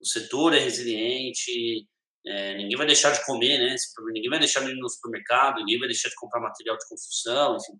[0.00, 1.86] o setor é resiliente,
[2.26, 3.74] é, ninguém vai deixar de comer, né?
[4.12, 7.56] Ninguém vai deixar de ir no supermercado, ninguém vai deixar de comprar material de construção,
[7.56, 7.78] enfim.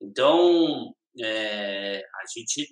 [0.00, 2.68] Então, é, a gente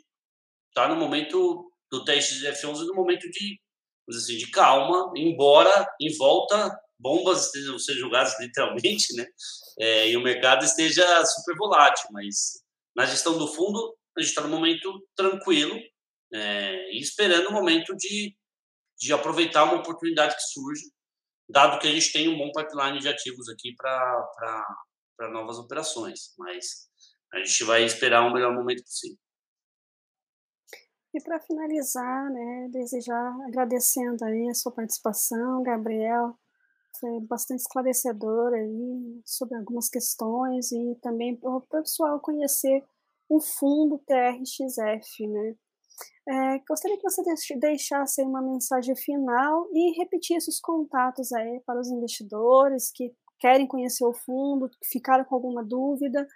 [0.69, 3.61] está no momento do teste de F11, no momento de,
[4.11, 9.27] assim, de calma, embora em volta bombas estejam sendo jogadas literalmente, né?
[9.79, 12.63] É, e o mercado esteja super volátil, mas
[12.97, 15.79] na gestão do fundo a gente está no momento tranquilo
[16.35, 18.37] é, e esperando o momento de,
[18.99, 20.83] de aproveitar uma oportunidade que surge,
[21.49, 26.89] dado que a gente tem um bom pipeline de ativos aqui para novas operações, mas
[27.33, 29.19] a gente vai esperar o melhor momento possível.
[31.15, 36.39] E para finalizar, né, desejar agradecendo aí a sua participação, Gabriel,
[37.01, 42.85] foi bastante esclarecedor aí sobre algumas questões e também para o pessoal conhecer
[43.29, 45.55] o fundo TRXF, né?
[46.29, 47.23] É, gostaria que você
[47.57, 54.05] deixasse uma mensagem final e repetisse os contatos aí para os investidores que querem conhecer
[54.05, 56.27] o fundo, que ficaram com alguma dúvida,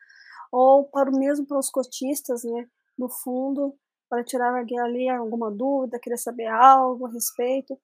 [0.50, 3.76] ou para o mesmo para os cotistas né, do fundo,
[4.08, 7.78] para tirar ali alguma dúvida, querer saber algo a respeito.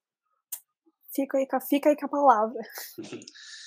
[1.15, 2.61] Fica aí, fica aí com a palavra.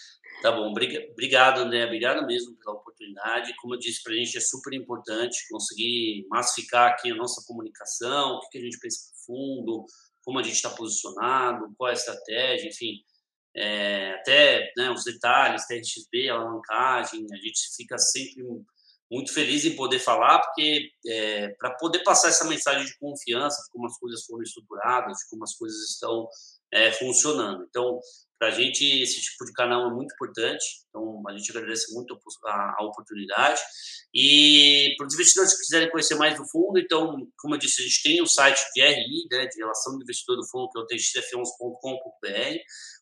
[0.42, 3.56] Tá bom, obrigado, André, obrigado mesmo pela oportunidade.
[3.58, 8.38] Como eu disse, para a gente é super importante conseguir massificar aqui a nossa comunicação,
[8.38, 9.86] o que a gente pensa para fundo,
[10.24, 13.04] como a gente está posicionado, qual é a estratégia, enfim,
[13.56, 18.44] é, até né, os detalhes, TRXB, alavancagem, a gente fica sempre
[19.12, 23.70] muito feliz em poder falar, porque é, para poder passar essa mensagem de confiança, de
[23.70, 26.28] como as coisas foram estruturadas, de como as coisas estão
[26.72, 27.66] é, funcionando.
[27.70, 28.00] Então,
[28.42, 30.66] para a gente, esse tipo de canal é muito importante.
[30.90, 33.62] Então, a gente agradece muito a, a oportunidade.
[34.12, 37.86] E para os investidores que quiserem conhecer mais do fundo, então, como eu disse, a
[37.86, 40.82] gente tem o site de RI, né, de Relação do Investidor do Fundo, que é
[40.82, 42.58] o txf11.com.br.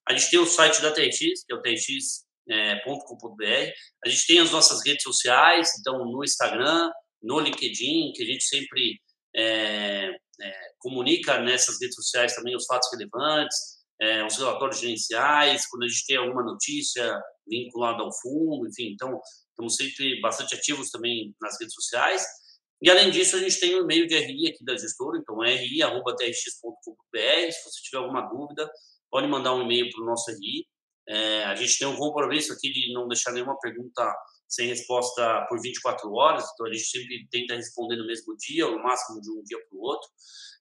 [0.09, 3.43] A gente tem o site da TX, que é o tx.com.br.
[3.45, 3.73] É,
[4.03, 6.91] a gente tem as nossas redes sociais, então, no Instagram,
[7.23, 8.99] no LinkedIn, que a gente sempre
[9.33, 10.09] é,
[10.41, 15.87] é, comunica nessas redes sociais também os fatos relevantes é, os relatórios gerenciais, quando a
[15.87, 19.19] gente tem alguma notícia vinculada ao fundo, enfim, então
[19.49, 22.25] estamos sempre bastante ativos também nas redes sociais.
[22.81, 25.39] E além disso, a gente tem o um e-mail de RI aqui da gestora, então
[25.39, 25.91] ri@trx.com.br.
[27.51, 28.71] Se você tiver alguma dúvida,
[29.11, 30.65] pode mandar um e-mail para o nosso RI.
[31.07, 34.15] É, a gente tem um compromisso aqui de não deixar nenhuma pergunta
[34.49, 38.73] sem resposta por 24 horas, então a gente sempre tenta responder no mesmo dia, ou
[38.73, 40.09] no máximo de um dia para o outro.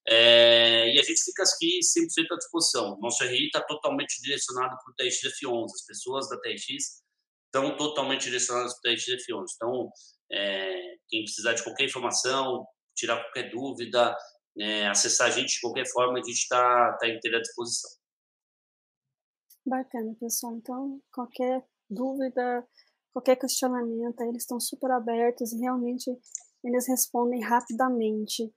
[0.07, 2.99] É, e a gente fica aqui 100% à disposição.
[3.01, 5.65] Nosso RI está totalmente direcionado para o TXF11.
[5.65, 7.03] As pessoas da TX
[7.47, 9.47] estão totalmente direcionadas para o TXF11.
[9.57, 9.91] Então,
[10.31, 14.17] é, quem precisar de qualquer informação, tirar qualquer dúvida,
[14.59, 17.91] é, acessar a gente de qualquer forma, a gente está tá inteira à disposição.
[19.65, 20.55] Bacana, pessoal.
[20.57, 22.67] Então, qualquer dúvida,
[23.19, 26.09] qualquer questionamento, eles estão super abertos e realmente
[26.63, 28.53] eles respondem rapidamente.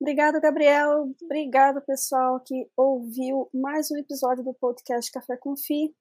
[0.00, 1.10] Obrigada, Gabriel.
[1.22, 5.94] Obrigado, pessoal, que ouviu mais um episódio do podcast Café com Fi.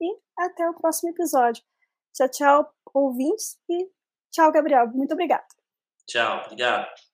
[0.00, 1.62] E até o próximo episódio.
[2.14, 3.58] Tchau, tchau, ouvintes.
[3.68, 3.88] E
[4.32, 4.88] tchau, Gabriel.
[4.88, 5.46] Muito obrigada.
[6.06, 7.09] Tchau, obrigado.